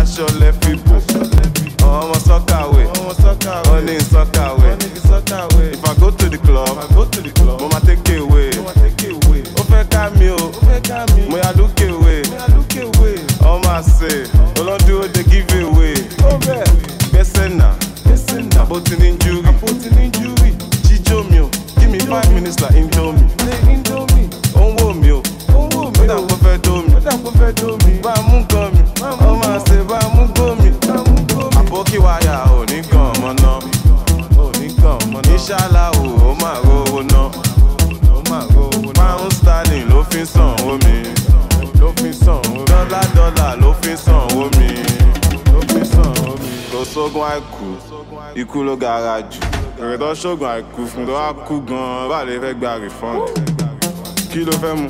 aṣọ 0.00 0.26
lẹ 0.40 0.50
fi 0.60 0.72
bò. 0.86 0.94
Ọmọ 1.84 2.14
sọ́kàwé, 2.26 2.82
ó 3.72 3.80
ní 3.86 3.96
sọ́kàwé. 4.12 4.68
If 5.74 5.84
I 5.84 5.94
go 6.00 6.10
to 6.10 6.26
the 6.30 6.38
club, 6.38 7.58
ká 9.94 10.10
mi 10.18 10.28
o, 10.28 10.50
mo 11.30 11.36
yà 11.38 11.50
lókè 11.58 11.86
wé. 12.02 12.14
Ọmọ 13.50 13.68
àṣẹ, 13.78 14.12
olódúró 14.60 15.06
dey 15.14 15.24
give 15.30 15.54
away. 15.62 15.94
Gbẹ́sẹ̀ 17.12 17.48
nà, 17.58 17.68
àbó 18.60 18.80
ti 18.80 18.96
ní 18.96 19.08
júrì. 19.22 20.50
Jíjó 20.86 21.22
mi 21.30 21.38
o, 21.40 21.48
give 21.78 21.90
me 21.90 21.98
five 22.00 22.30
minutes 22.34 22.58
like 22.60 22.74
indomie. 22.76 23.28
Ó 24.54 24.66
ń 24.66 24.76
wò 24.78 24.92
mí 25.00 25.10
o, 25.12 25.22
ó 25.54 26.06
dà 26.08 26.16
kó 26.16 26.34
fẹ́ 26.42 26.58
dó 26.64 26.74
mi. 26.82 26.94
Bá 28.02 28.12
a 28.14 28.22
mú 28.22 28.36
nǹkan 28.40 28.66
mi, 28.74 28.82
ọmọ 29.28 29.46
àṣẹ 29.56 29.78
bá 29.88 29.98
a 30.02 30.08
mú 30.14 30.22
gbó 30.34 30.54
mi. 30.62 30.70
Àbókí 31.60 31.98
wáyà 31.98 32.36
ò 32.50 32.64
ní 32.70 32.82
kàn 32.90 33.06
ọmọ 33.14 33.30
náà. 33.42 33.58
Ìṣàlá 35.34 35.84
o, 35.98 36.02
ó 36.28 36.34
máa 36.40 36.58
rówó 36.64 37.02
ná. 39.82 39.82
Pound 39.82 39.82
sterling 39.82 39.88
ló 39.90 40.04
fi 40.10 40.24
sàn 40.26 40.54
owó 40.60 40.78
mi. 40.84 41.02
Dọ́là 42.66 43.00
dọ́là 43.16 43.56
ló 43.60 43.74
fi 43.82 43.96
sàn 43.96 44.14
owó 44.30 44.48
mi. 44.58 44.68
Kò 46.72 46.84
sógun 46.84 47.22
àìkú, 47.22 47.66
ikú 48.34 48.62
ló 48.62 48.76
gara 48.76 49.20
jù. 49.20 49.40
Èrè 49.80 49.98
tó 49.98 50.12
ṣògùn 50.14 50.48
àìkú 50.48 50.86
fún 50.86 51.06
tó 51.06 51.12
wá 51.12 51.32
kú 51.46 51.60
gan-an, 51.68 52.26
lè 52.28 52.38
fẹ́ 52.42 52.54
gba 52.54 52.78
refund. 52.78 53.22
Kí 54.32 54.44
ló 54.44 54.52
fẹ́ 54.62 54.74
mu? 54.76 54.88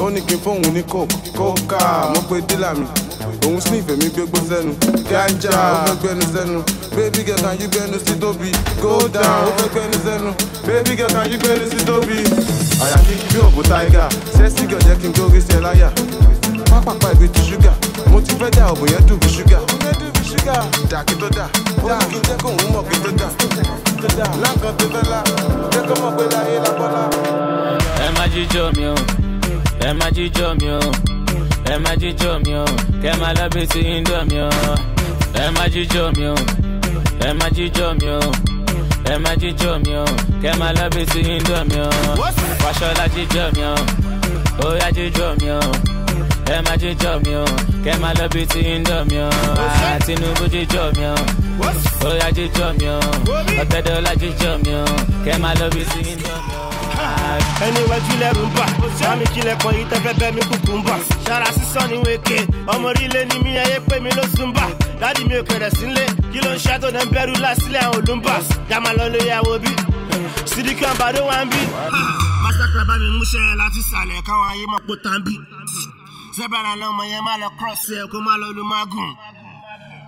Ó 0.00 0.10
ní 0.10 0.20
kí 0.20 0.34
n 0.34 0.40
fóun 0.44 0.72
ní 0.74 0.82
coke. 0.82 1.14
Kókà 1.36 2.12
mo 2.14 2.20
pe 2.28 2.40
dílà 2.48 2.74
mi. 2.74 2.86
Òun 3.46 3.60
sniff 3.60 3.88
èmi 3.92 4.08
gbégbó 4.14 4.38
sẹ́nu. 4.48 4.72
Ganja 5.10 5.50
ó 5.50 5.84
fẹ́ 5.86 5.94
gbẹnu 6.02 6.24
sẹ́nu. 6.34 6.60
Baby 6.96 7.22
girl 7.26 7.40
can 7.42 7.56
you 7.60 7.68
gbẹnu 7.68 7.98
sí 8.06 8.14
tóbi? 8.22 8.50
Go 8.82 9.08
down 9.08 9.46
ó 9.48 9.50
fẹ́ 9.58 9.68
gbẹnu 9.72 9.96
sẹ́nu. 10.04 10.30
Baby 10.66 10.96
girl 10.96 11.08
can 11.14 11.30
you 11.32 11.38
gbẹnu 11.38 11.64
sí 11.70 11.78
tóbi? 11.88 12.16
Àyà 12.84 12.98
kí 13.06 13.14
bí 13.32 13.38
òbó 13.46 13.62
tiger. 13.62 14.08
Sẹ́sì 14.36 14.62
girl 14.70 14.82
jẹ́ 14.86 14.96
kí 15.00 15.06
n 15.08 15.12
gbórí 15.12 15.40
sí 15.40 15.52
ẹ 15.56 15.60
láyà. 15.60 15.88
Pápápá 16.70 17.08
ibi 17.14 17.28
ti 17.28 17.40
ṣúgà. 17.48 17.72
Mo 18.10 18.20
ti 18.20 18.32
fẹ́ 18.40 18.50
dà 18.56 18.64
òbò 18.72 18.84
yẹn 18.92 19.02
dùn 19.08 19.18
bí 19.20 19.28
ṣúgà. 19.28 19.58
Dà 20.90 21.04
kí 21.06 21.14
tó 21.20 21.28
dà. 21.36 21.46
Ó 21.84 21.88
ní 21.88 22.04
kí 22.10 22.18
n 22.18 22.22
jẹ́ 22.28 22.36
kóun 22.42 22.56
mọ̀ 22.72 22.82
kí 22.88 22.96
tó 23.04 23.10
dà. 23.20 23.28
Láǹkan 24.42 24.72
tó 24.78 24.86
fẹ́ 24.94 25.04
la. 25.10 25.20
Jẹ́ 25.72 25.82
kó 25.88 25.94
mọ̀ 26.02 26.12
pé 26.16 26.24
láyé 26.34 26.56
lápọ́lá. 26.64 27.02
ẹ 28.04 28.08
má 28.16 28.24
jíjọ 28.32 28.62
mi 28.76 28.84
o 28.86 28.94
ẹ 29.86 29.92
má 29.98 30.06
jíjọ 30.16 30.46
mi 30.60 30.68
o 30.70 30.80
ẹ 31.72 31.76
má 31.84 31.90
mi 32.44 32.54
o 32.54 32.64
má 33.20 33.28
lọ 33.38 33.44
bí 33.54 33.62
ti 33.72 33.80
o 34.38 34.48
má 35.56 35.64
jíjọ 35.74 36.02
mi 36.16 36.26
o 36.26 36.34
ẹ 37.26 37.32
má 37.38 37.46
jíjọ 37.56 37.86
mi 38.00 38.08
o 38.16 38.20
ẹ 39.12 39.18
mi 39.84 39.92
o 40.02 40.04
lọ 40.76 40.84
bí 40.94 41.02
ti 41.12 41.20
o 41.80 41.90
wàṣọlá 42.62 43.04
jíjọ 43.14 43.44
mi 43.56 43.62
o 43.72 43.74
ó 44.66 44.68
yá 44.80 44.88
jíjọ 44.96 45.26
mi 45.40 45.48
o 45.50 45.60
mi 47.24 47.34
o 47.34 47.44
kẹ 47.84 47.92
má 48.02 48.10
lọ 48.18 48.26
bí 48.34 48.42
ti 48.50 48.60
indomie 48.74 49.22
o 49.22 49.30
Ah, 49.62 49.98
tinubu 50.06 50.44
jíjọ 50.52 50.82
mi 50.96 51.04
o 51.06 51.14
ó 52.06 52.10
yá 52.20 52.28
jíjọ 52.36 52.66
mi 52.80 52.88
o 52.88 52.98
mi 54.64 54.72
o 54.74 54.84
lọ 55.60 55.66
bí 55.74 55.82
ti 55.90 56.00
o. 56.56 56.59
ẹni 57.66 57.80
wẹ́jú 57.90 58.12
lẹ́rù 58.22 58.42
ń 58.48 58.52
bà 58.56 58.66
sámi 58.98 59.24
kílẹ̀ 59.34 59.56
kan 59.62 59.72
yìí 59.76 59.84
tẹ́fẹ́ 59.90 60.14
bẹ́ 60.20 60.30
mi 60.36 60.42
kúkú 60.50 60.72
ń 60.78 60.82
bà 60.86 60.96
ṣara 61.26 61.48
sísọ 61.56 61.82
ní 61.90 61.96
wéke 62.06 62.38
ọmọ 62.72 62.86
orílẹ̀ 62.90 63.24
ni 63.30 63.36
mi 63.44 63.50
ayé 63.62 63.76
pé 63.88 63.96
mi 64.04 64.10
ló 64.18 64.22
sùn 64.36 64.50
bà 64.56 64.66
dádì 65.00 65.22
mi 65.28 65.34
ò 65.40 65.42
kẹrẹ̀ 65.48 65.70
sílé. 65.78 66.04
Kí 66.32 66.38
ló 66.44 66.50
ń 66.54 66.58
ṣe 66.64 66.74
tó 66.82 66.88
dẹ̀ 66.94 67.04
ń 67.06 67.10
bẹ̀rù 67.14 67.34
lásìlẹ̀ 67.44 67.82
àwọn 67.86 67.98
olùmbà? 68.02 68.34
Yàmà 68.70 68.90
lọ 68.98 69.04
lè 69.14 69.20
yàwó 69.30 69.52
bí. 69.62 69.72
Sídìkì 70.50 70.84
àbádó 70.92 71.20
wa 71.28 71.36
ń 71.44 71.48
bí. 71.52 71.60
mastercraft 72.42 72.86
bá 72.88 72.94
mi 73.02 73.08
múṣẹ́ 73.18 73.56
láti 73.60 73.80
sàlẹ̀ 73.90 74.20
káwọn 74.26 74.48
ayé 74.52 74.64
mọ̀ 74.72 74.80
pé 74.86 74.94
tán 75.04 75.18
bí. 75.26 75.34
Sẹ́bẹ̀rẹ̀ 76.36 76.76
lọ́mọ 76.82 77.02
yẹn 77.12 77.22
má 77.26 77.32
lọ 77.42 77.48
cross 77.58 77.82
ẹ̀ 77.98 78.08
kó 78.12 78.18
lọ 78.42 78.48
lu 78.56 78.62
mágùn 78.72 79.10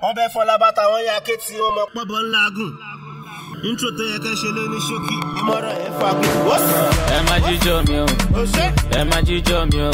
wọ́n 0.03 0.15
bẹ́ 0.17 0.29
fọlá 0.35 0.55
bàtà 0.63 0.83
wọn 0.93 1.03
yà 1.09 1.17
kéètì 1.27 1.53
wọn 1.63 1.73
mọ̀ 1.77 1.87
pọ́bọ̀ 1.95 2.21
ńlá 2.27 2.43
gùn 2.57 2.71
intro 3.69 3.89
tó 3.97 4.03
yẹ 4.13 4.19
kẹ́ 4.25 4.35
ṣe 4.41 4.49
ló 4.57 4.63
ní 4.73 4.79
ṣókí 4.89 5.15
ìmọ̀ràn 5.41 5.77
ẹ̀ 5.87 5.91
fà 5.99 6.09
kú. 6.19 6.27
ẹ 7.17 7.19
má 7.29 7.37
jíjọ 7.45 7.75
mi 7.89 7.97
o 8.05 8.07
ẹ 8.99 9.01
má 9.11 9.19
jíjọ 9.29 9.57
mi 9.73 9.81
o 9.89 9.91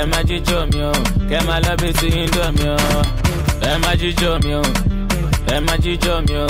ẹ 0.00 0.02
má 0.10 0.18
jíjọ 0.28 0.58
mi 0.72 0.80
o 0.90 0.92
kẹ 1.30 1.38
má 1.48 1.56
lọ 1.64 1.72
bí 1.80 1.88
ti 1.98 2.06
yín 2.14 2.28
dọ̀ 2.34 2.48
mi 2.56 2.66
o 2.74 2.76
ẹ 3.70 3.72
má 3.82 3.90
jíjọ 4.00 4.30
mi 4.44 4.52
o 4.60 4.62
ẹ 5.54 5.56
má 5.66 5.74
jíjọ 5.84 6.14
mi 6.28 6.36
o 6.44 6.46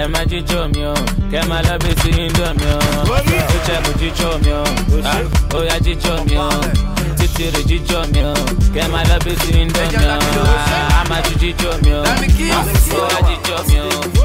ẹ 0.00 0.04
má 0.12 0.20
jíjọ 0.30 0.60
mi 0.74 0.82
o 0.92 0.94
kẹ 1.32 1.40
má 1.50 1.58
lọ 1.66 1.74
bí 1.82 1.90
ti 2.02 2.08
yín 2.18 2.30
dọ̀ 2.38 2.50
mi 2.58 2.66
o 2.76 2.78
ó 3.14 3.16
jẹ 3.66 3.76
kó 3.84 3.92
jíjọ 4.00 4.28
mi 4.44 4.52
o 4.52 4.62
ah, 5.12 5.56
ó 5.56 5.58
yá 5.68 5.76
jíjọ 5.86 6.12
mi 6.28 6.36
o 6.36 6.48
títí 7.18 7.44
rè 7.54 7.62
jíjọ 7.70 7.98
mi 8.12 8.20
o 8.32 8.34
kẹ 8.74 8.82
má 8.92 9.00
lọ 9.08 9.16
bí 9.24 9.32
ti 9.40 9.48
mi 9.52 9.64
o 10.04 10.44
ah, 10.44 10.98
á 10.98 11.04
má 11.10 11.16
ju 11.26 11.32
jíjọ 11.42 11.70
mi 11.84 11.92
o 11.92 12.02
ah, 12.02 12.18
ó 12.98 13.02
yá 13.12 13.20
jíjọ 13.28 13.56
mi 13.68 13.78
o 13.80 14.19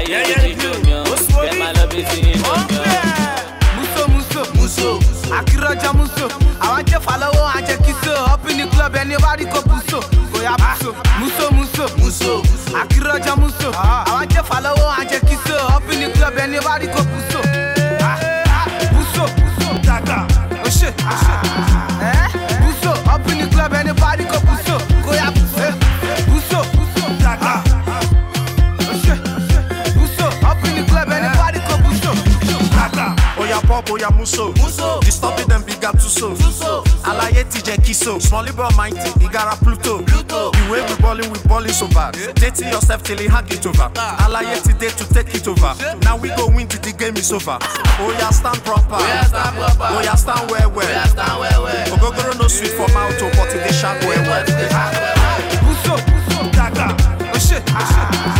ayé 0.00 0.18
rè 0.24 0.36
jíjọ 0.42 0.70
mi 0.84 0.92
o. 0.94 1.04
Kẹ 1.42 1.52
má 1.60 1.68
lọ 1.76 1.84
bí 1.90 2.02
ti 2.10 2.18
yín 2.26 2.38
dọ̀ 2.42 2.56
mi 2.68 2.76
o. 2.78 2.84
muso 3.76 4.02
muso 4.08 4.42
muso. 4.54 4.88
Akiraja 5.38 5.92
muso. 5.92 6.26
Àwọn 6.60 6.82
jẹ 6.88 6.98
falọwọ 7.06 7.42
àjẹ 7.56 7.76
kiso 7.84 8.12
up 8.34 8.48
in 8.50 8.58
the 8.58 8.66
club 8.76 8.94
ẹni 8.96 9.16
bá 9.22 9.36
rí 9.38 9.44
kó 9.52 9.60
buso 9.68 10.00
kò 10.32 10.38
yá 10.42 10.54
buso 10.58 10.94
muso 11.20 11.44
muso. 11.56 11.84
Muso 11.98 12.42
akiraja 12.80 13.36
muso. 13.36 13.70
Àwọn 13.72 14.26
jẹ 14.32 14.42
falọwọ 14.48 14.86
àjẹ 15.00 15.20
kiso 15.28 15.56
up 15.76 15.92
in 15.92 16.00
the 16.00 16.08
club 16.18 16.36
ẹni 16.38 16.58
bá 16.64 16.78
rí 16.80 16.86
kó 16.94 17.00
buso 17.10 17.40
Ah, 18.02 18.18
ah, 18.46 18.66
buso 18.92 19.24
daga 19.84 20.26
ose 20.66 20.88
ose 20.88 21.34
oya 33.90 34.10
muso. 34.10 34.52
Muso. 34.54 35.00
Disturbing 35.00 35.46
too 35.46 36.08
so. 36.08 36.34
Tuso. 36.34 36.82
Alaye 37.04 37.44
TJ 37.44 37.76
Kiso. 37.84 38.18
Smally 38.20 38.54
bro 38.54 38.68
mighty, 38.76 39.10
Igara 39.20 39.56
Pluto. 39.62 40.02
Pluto. 40.02 40.50
The 40.50 40.70
way 40.70 40.80
we 40.86 40.94
ballin', 41.02 41.30
we 41.30 41.38
ballin' 41.48 41.72
so 41.72 41.88
bad. 41.88 42.14
Dating 42.34 42.68
yourself 42.68 43.02
till 43.02 43.18
he 43.18 43.26
hang 43.26 43.46
it 43.48 43.66
over. 43.66 43.90
Ah. 43.96 44.26
Alaye 44.28 44.62
today 44.62 44.90
to 44.90 45.04
take 45.12 45.34
it 45.34 45.46
over. 45.48 45.74
Now 46.02 46.16
we 46.16 46.28
go 46.36 46.46
win 46.48 46.68
till 46.68 46.80
the 46.80 46.92
game 46.92 47.16
is 47.16 47.32
over. 47.32 47.58
Oya 48.00 48.32
stand 48.32 48.62
proper. 48.64 48.96
Oya 48.96 49.24
stand 49.24 49.56
proper. 49.56 49.94
Oya 49.96 50.16
stand 50.16 50.50
well 50.50 50.70
well. 50.70 50.86
Oya 50.88 51.06
stand 51.08 51.40
well 51.40 51.62
well. 51.64 51.86
Ogogoro 51.98 52.38
no 52.38 52.48
sweet 52.48 52.70
for 52.72 52.88
mouth, 52.94 53.14
oh, 53.20 53.30
but 53.36 53.48
it 53.54 53.64
dey 53.66 53.72
sharp 53.72 54.00
well 54.04 54.22
well. 54.22 54.46
Buso, 55.64 55.96
daga, 56.52 56.94
ose, 57.34 57.60
ose. 57.60 58.39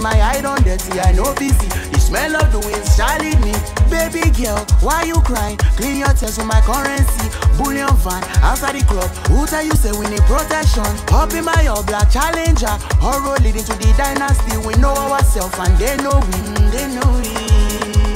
My 0.00 0.16
eye 0.20 0.42
on 0.44 0.62
dirty, 0.62 1.00
I 1.00 1.12
know 1.12 1.34
busy. 1.34 1.68
The 1.92 1.98
smell 2.00 2.36
of 2.36 2.52
the 2.52 2.58
winds 2.60 2.96
shall 2.96 3.18
lead 3.20 3.40
me. 3.40 3.52
Baby 3.90 4.30
girl, 4.32 4.64
why 4.80 5.04
you 5.04 5.20
crying? 5.22 5.56
Clean 5.76 5.98
your 5.98 6.12
tears 6.14 6.36
with 6.38 6.46
my 6.46 6.60
currency. 6.62 7.28
Bullion 7.56 7.94
van, 8.04 8.22
outside 8.42 8.74
the 8.76 8.84
club. 8.84 9.08
Who 9.28 9.46
tell 9.46 9.62
you 9.64 9.72
say 9.72 9.92
we 9.92 10.06
need 10.08 10.22
protection? 10.22 10.84
Up 11.12 11.32
in 11.32 11.44
my 11.44 11.66
old 11.68 11.86
black 11.86 12.10
challenger, 12.10 12.72
horror 13.00 13.36
leading 13.40 13.64
to 13.64 13.74
the 13.76 13.92
dynasty. 13.96 14.56
We 14.66 14.74
know 14.80 14.94
ourselves 15.12 15.54
and 15.58 15.76
they 15.78 15.96
know 16.02 16.16
we, 16.20 16.38
they 16.72 16.88
know 16.94 17.08
we. 17.20 17.34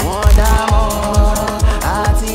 Wọ́n 0.08 0.28
dá 0.38 0.52
mọ́, 0.72 0.88
a 1.84 1.94
ti 2.18 2.32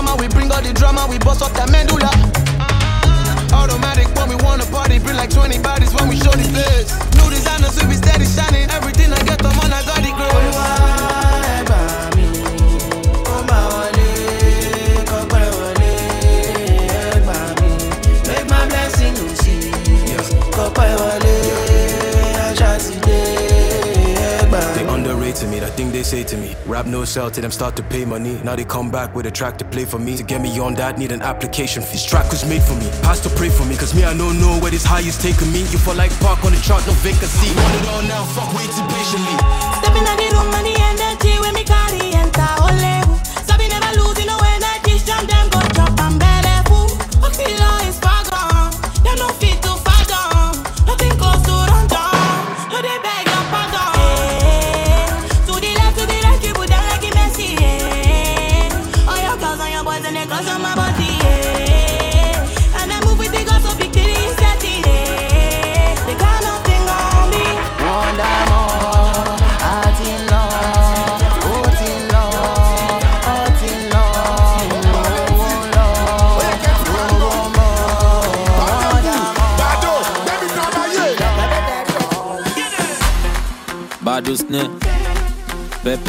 drama, 0.00 0.16
we 0.20 0.28
bring 0.28 0.50
all 0.50 0.62
the 0.62 0.72
drama, 0.72 1.06
we 1.08 1.18
bust 1.18 1.42
off 1.42 1.52
that 1.54 1.70
medulla. 1.70 2.10
Ah, 2.58 3.62
automatic 3.62 4.08
when 4.16 4.28
we 4.28 4.36
wanna 4.44 4.64
party, 4.66 4.98
bring 4.98 5.16
like 5.16 5.30
20 5.30 5.58
bodies 5.58 5.92
when 5.94 6.08
we 6.08 6.16
show 6.16 6.30
the 6.30 6.48
place. 6.48 6.90
New 7.16 7.30
designers, 7.30 7.76
we 7.76 7.88
be 7.88 7.94
steady 7.94 8.24
shining. 8.24 8.70
Everything 8.70 9.12
I 9.12 9.22
get, 9.24 9.38
the 9.38 9.48
man, 9.48 9.72
I 9.72 9.82
got 9.84 10.00
the 10.00 10.12
grace. 10.16 10.99
They 26.00 26.04
say 26.04 26.24
to 26.24 26.36
me. 26.38 26.56
Rap 26.66 26.86
no 26.86 27.04
sell 27.04 27.30
till 27.30 27.42
them 27.42 27.50
start 27.50 27.76
to 27.76 27.82
pay 27.82 28.04
money. 28.06 28.40
Now 28.42 28.56
they 28.56 28.64
come 28.64 28.90
back 28.90 29.14
with 29.14 29.26
a 29.26 29.30
track 29.30 29.58
to 29.58 29.64
play 29.66 29.84
for 29.84 29.98
me. 29.98 30.16
To 30.16 30.22
get 30.22 30.40
me 30.40 30.58
on 30.58 30.74
that, 30.76 30.98
need 30.98 31.12
an 31.12 31.20
application 31.20 31.82
fee. 31.82 31.92
This 31.92 32.06
track 32.06 32.30
was 32.30 32.44
made 32.48 32.62
for 32.62 32.74
me. 32.74 32.88
Pastor 33.02 33.28
pray 33.30 33.50
for 33.50 33.66
me, 33.66 33.76
cause 33.76 33.94
me 33.94 34.04
I 34.04 34.16
don't 34.16 34.40
know 34.40 34.58
where 34.60 34.70
this 34.70 34.84
high 34.84 35.00
is 35.00 35.20
taking 35.20 35.52
me. 35.52 35.60
You 35.72 35.78
fall 35.78 35.94
like 35.94 36.12
park 36.20 36.42
on 36.44 36.52
the 36.52 36.60
chart, 36.60 36.86
no 36.86 36.94
vacancy. 37.04 37.48
Want 37.54 37.74
it 37.74 37.88
all 37.88 38.02
now, 38.02 38.24
fuck 38.32 38.48
waiting 38.54 38.86
patiently. 38.88 39.36
Stepping 39.82 40.06
in 40.08 40.16
the 40.16 40.36
room 40.36 40.54
and 40.54 40.79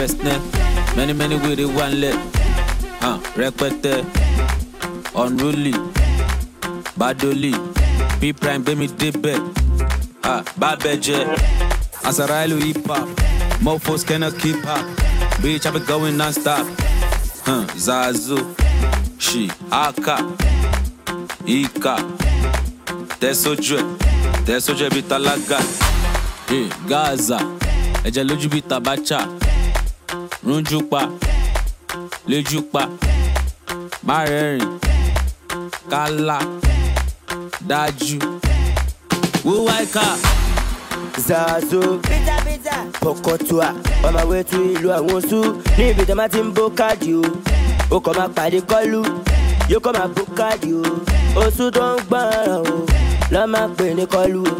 pepper 0.07 0.95
many 0.95 1.13
many 1.13 1.35
with 1.35 1.59
it 1.59 1.65
one 1.67 1.99
leg. 2.01 2.15
Uh, 3.03 3.17
rẹpẹtẹ, 3.35 4.03
unruly, 5.15 5.73
badoli, 6.97 7.53
P 8.19 8.33
prime 8.33 8.61
gbé 8.63 8.75
mi 8.75 8.87
débẹ̀, 8.87 9.39
ah, 10.23 10.43
bábẹ́jẹ́, 10.59 11.25
Asarailu 12.03 12.57
hip 12.63 12.87
hop, 12.87 13.07
mofos 13.61 14.03
cannot 14.05 14.37
keep 14.39 14.55
up, 14.65 14.85
bitch 15.41 15.65
I 15.65 15.71
be 15.71 15.79
going 15.79 16.17
non-stop, 16.17 16.65
huh, 17.45 17.65
Zazu, 17.75 18.39
she, 19.19 19.49
Aka, 19.71 20.17
Ika, 21.45 21.95
tẹ̀sójú 23.19 23.77
ẹ̀, 23.79 23.85
tẹ̀sójú 24.45 24.83
ẹ̀ 24.87 24.93
bí 24.95 25.01
tálákà, 25.09 25.59
eh, 26.55 26.67
Gaza, 26.87 27.39
ẹ̀jẹ̀ 28.05 28.25
lójú 28.29 28.47
bí 28.53 28.61
tabacha, 28.61 29.19
rúnjú 30.45 30.81
pa, 30.89 31.09
lójú 32.27 32.61
pa, 32.71 32.87
má 34.03 34.23
rẹ́rìn, 34.25 34.69
kálá, 35.91 36.39
dájú, 37.69 38.19
wúwá 39.45 39.81
ìka. 39.83 40.05
Zazo 41.21 41.99
Pokotua. 42.99 43.75
On 44.03 44.13
my 44.13 44.23
way 44.25 44.43
to 44.43 44.57
ìlú 44.57 44.89
àwọn 44.89 45.21
oṣù 45.21 45.39
Níbi 45.77 46.05
tí 46.05 46.11
a 46.11 46.15
máa 46.15 46.27
ti 46.27 46.39
ń 46.41 46.49
bó 46.55 46.69
káàdì 46.69 47.13
o. 47.13 47.21
Ó 47.91 47.99
kàn 47.99 48.15
máa 48.17 48.27
pàdé 48.35 48.59
kọ́lù 48.69 49.01
Yóò 49.69 49.79
kàn 49.83 49.93
máa 49.97 50.07
bó 50.15 50.23
káàdì 50.37 50.71
o. 50.73 50.83
Oṣù 51.35 51.69
tó 51.71 51.83
ń 51.95 51.99
gbọ́ràn 52.09 52.49
o. 52.65 52.75
Lọ́ 53.33 53.45
máa 53.53 53.67
pè 53.77 53.93
ní 53.97 54.05
kọ́lù 54.13 54.41
o. 54.49 54.53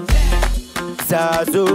Zazo 1.09 1.65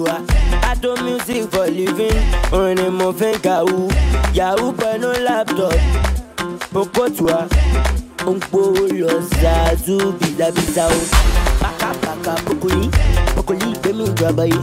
Pokotua 0.00 0.64
I 0.64 0.74
do 0.80 0.96
music 1.04 1.50
for 1.50 1.66
living. 1.66 2.16
Orin 2.52 2.76
ni 2.78 2.90
mo 2.90 3.12
fi 3.12 3.32
ń 3.32 3.38
kàwú 3.44 3.90
Yahoo 4.34 4.72
pẹ̀lú 4.72 5.12
laptop. 5.24 5.74
Pokotua 6.72 7.46
Ó 8.26 8.30
ń 8.32 8.38
gbówó 8.40 8.84
lọ 9.00 9.20
Zazu 9.42 10.12
bìzàbìzà 10.18 10.84
o. 10.88 11.00
Bàkàbàkà 11.60 12.34
Pokoli. 12.46 12.88
Pokoli 13.36 13.66
gbẹ̀mí 13.82 14.04
ìjọba 14.04 14.44
yìí 14.44 14.60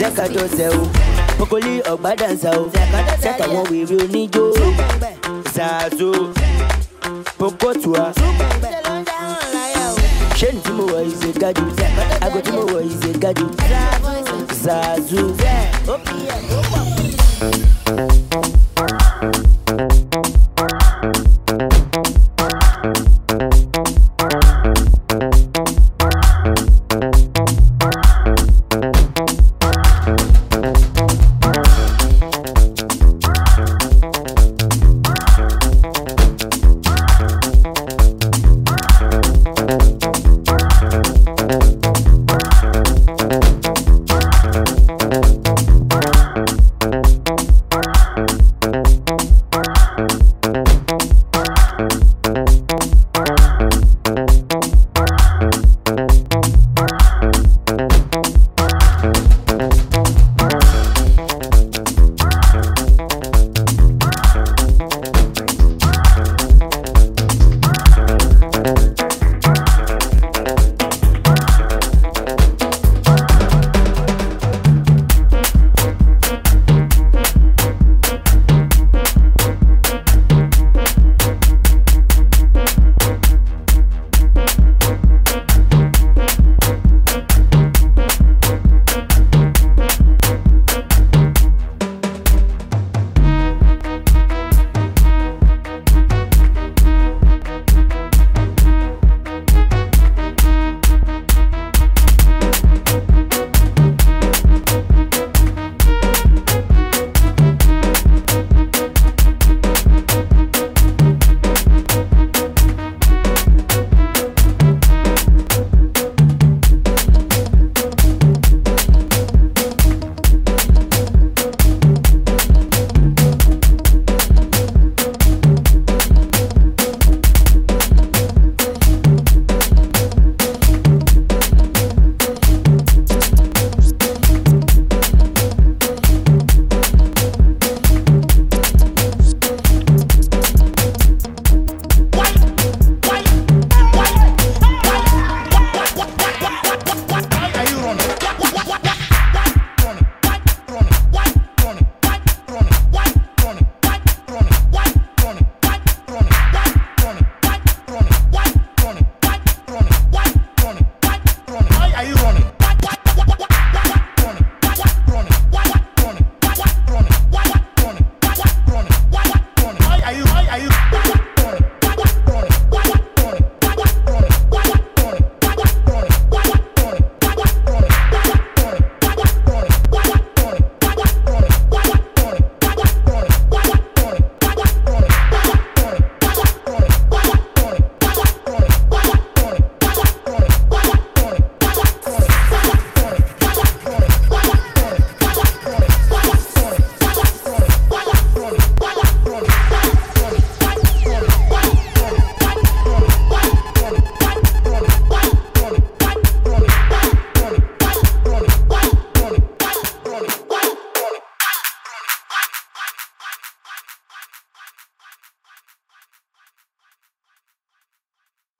jẹ́ 0.00 0.10
ká 0.16 0.24
jọ 0.34 0.44
sẹ́ 0.56 0.68
o. 0.78 0.82
Pokoli 1.38 1.80
ọ̀gbádànsá 1.92 2.50
o. 2.60 2.64
Sẹ́ka 3.22 3.44
wọn 3.52 3.64
wèrè 3.70 3.96
oníjó. 4.04 4.44
Ṣáàtò 5.54 6.10
pokotua 7.38 8.12
ṣé 8.16 8.28
ní 10.70 10.76
tí 10.76 10.76
mo 10.76 10.84
wọ̀ 10.92 11.02
yìí 11.04 11.14
ṣe 11.20 11.30
gájú 11.40 11.64
aago 12.22 12.38
tí 12.44 12.50
mo 12.56 12.62
wọ̀ 12.70 12.82
yìí 12.86 12.96
ṣe 13.02 13.10
gájú 13.22 13.46
ṣáàtò. 14.62 15.22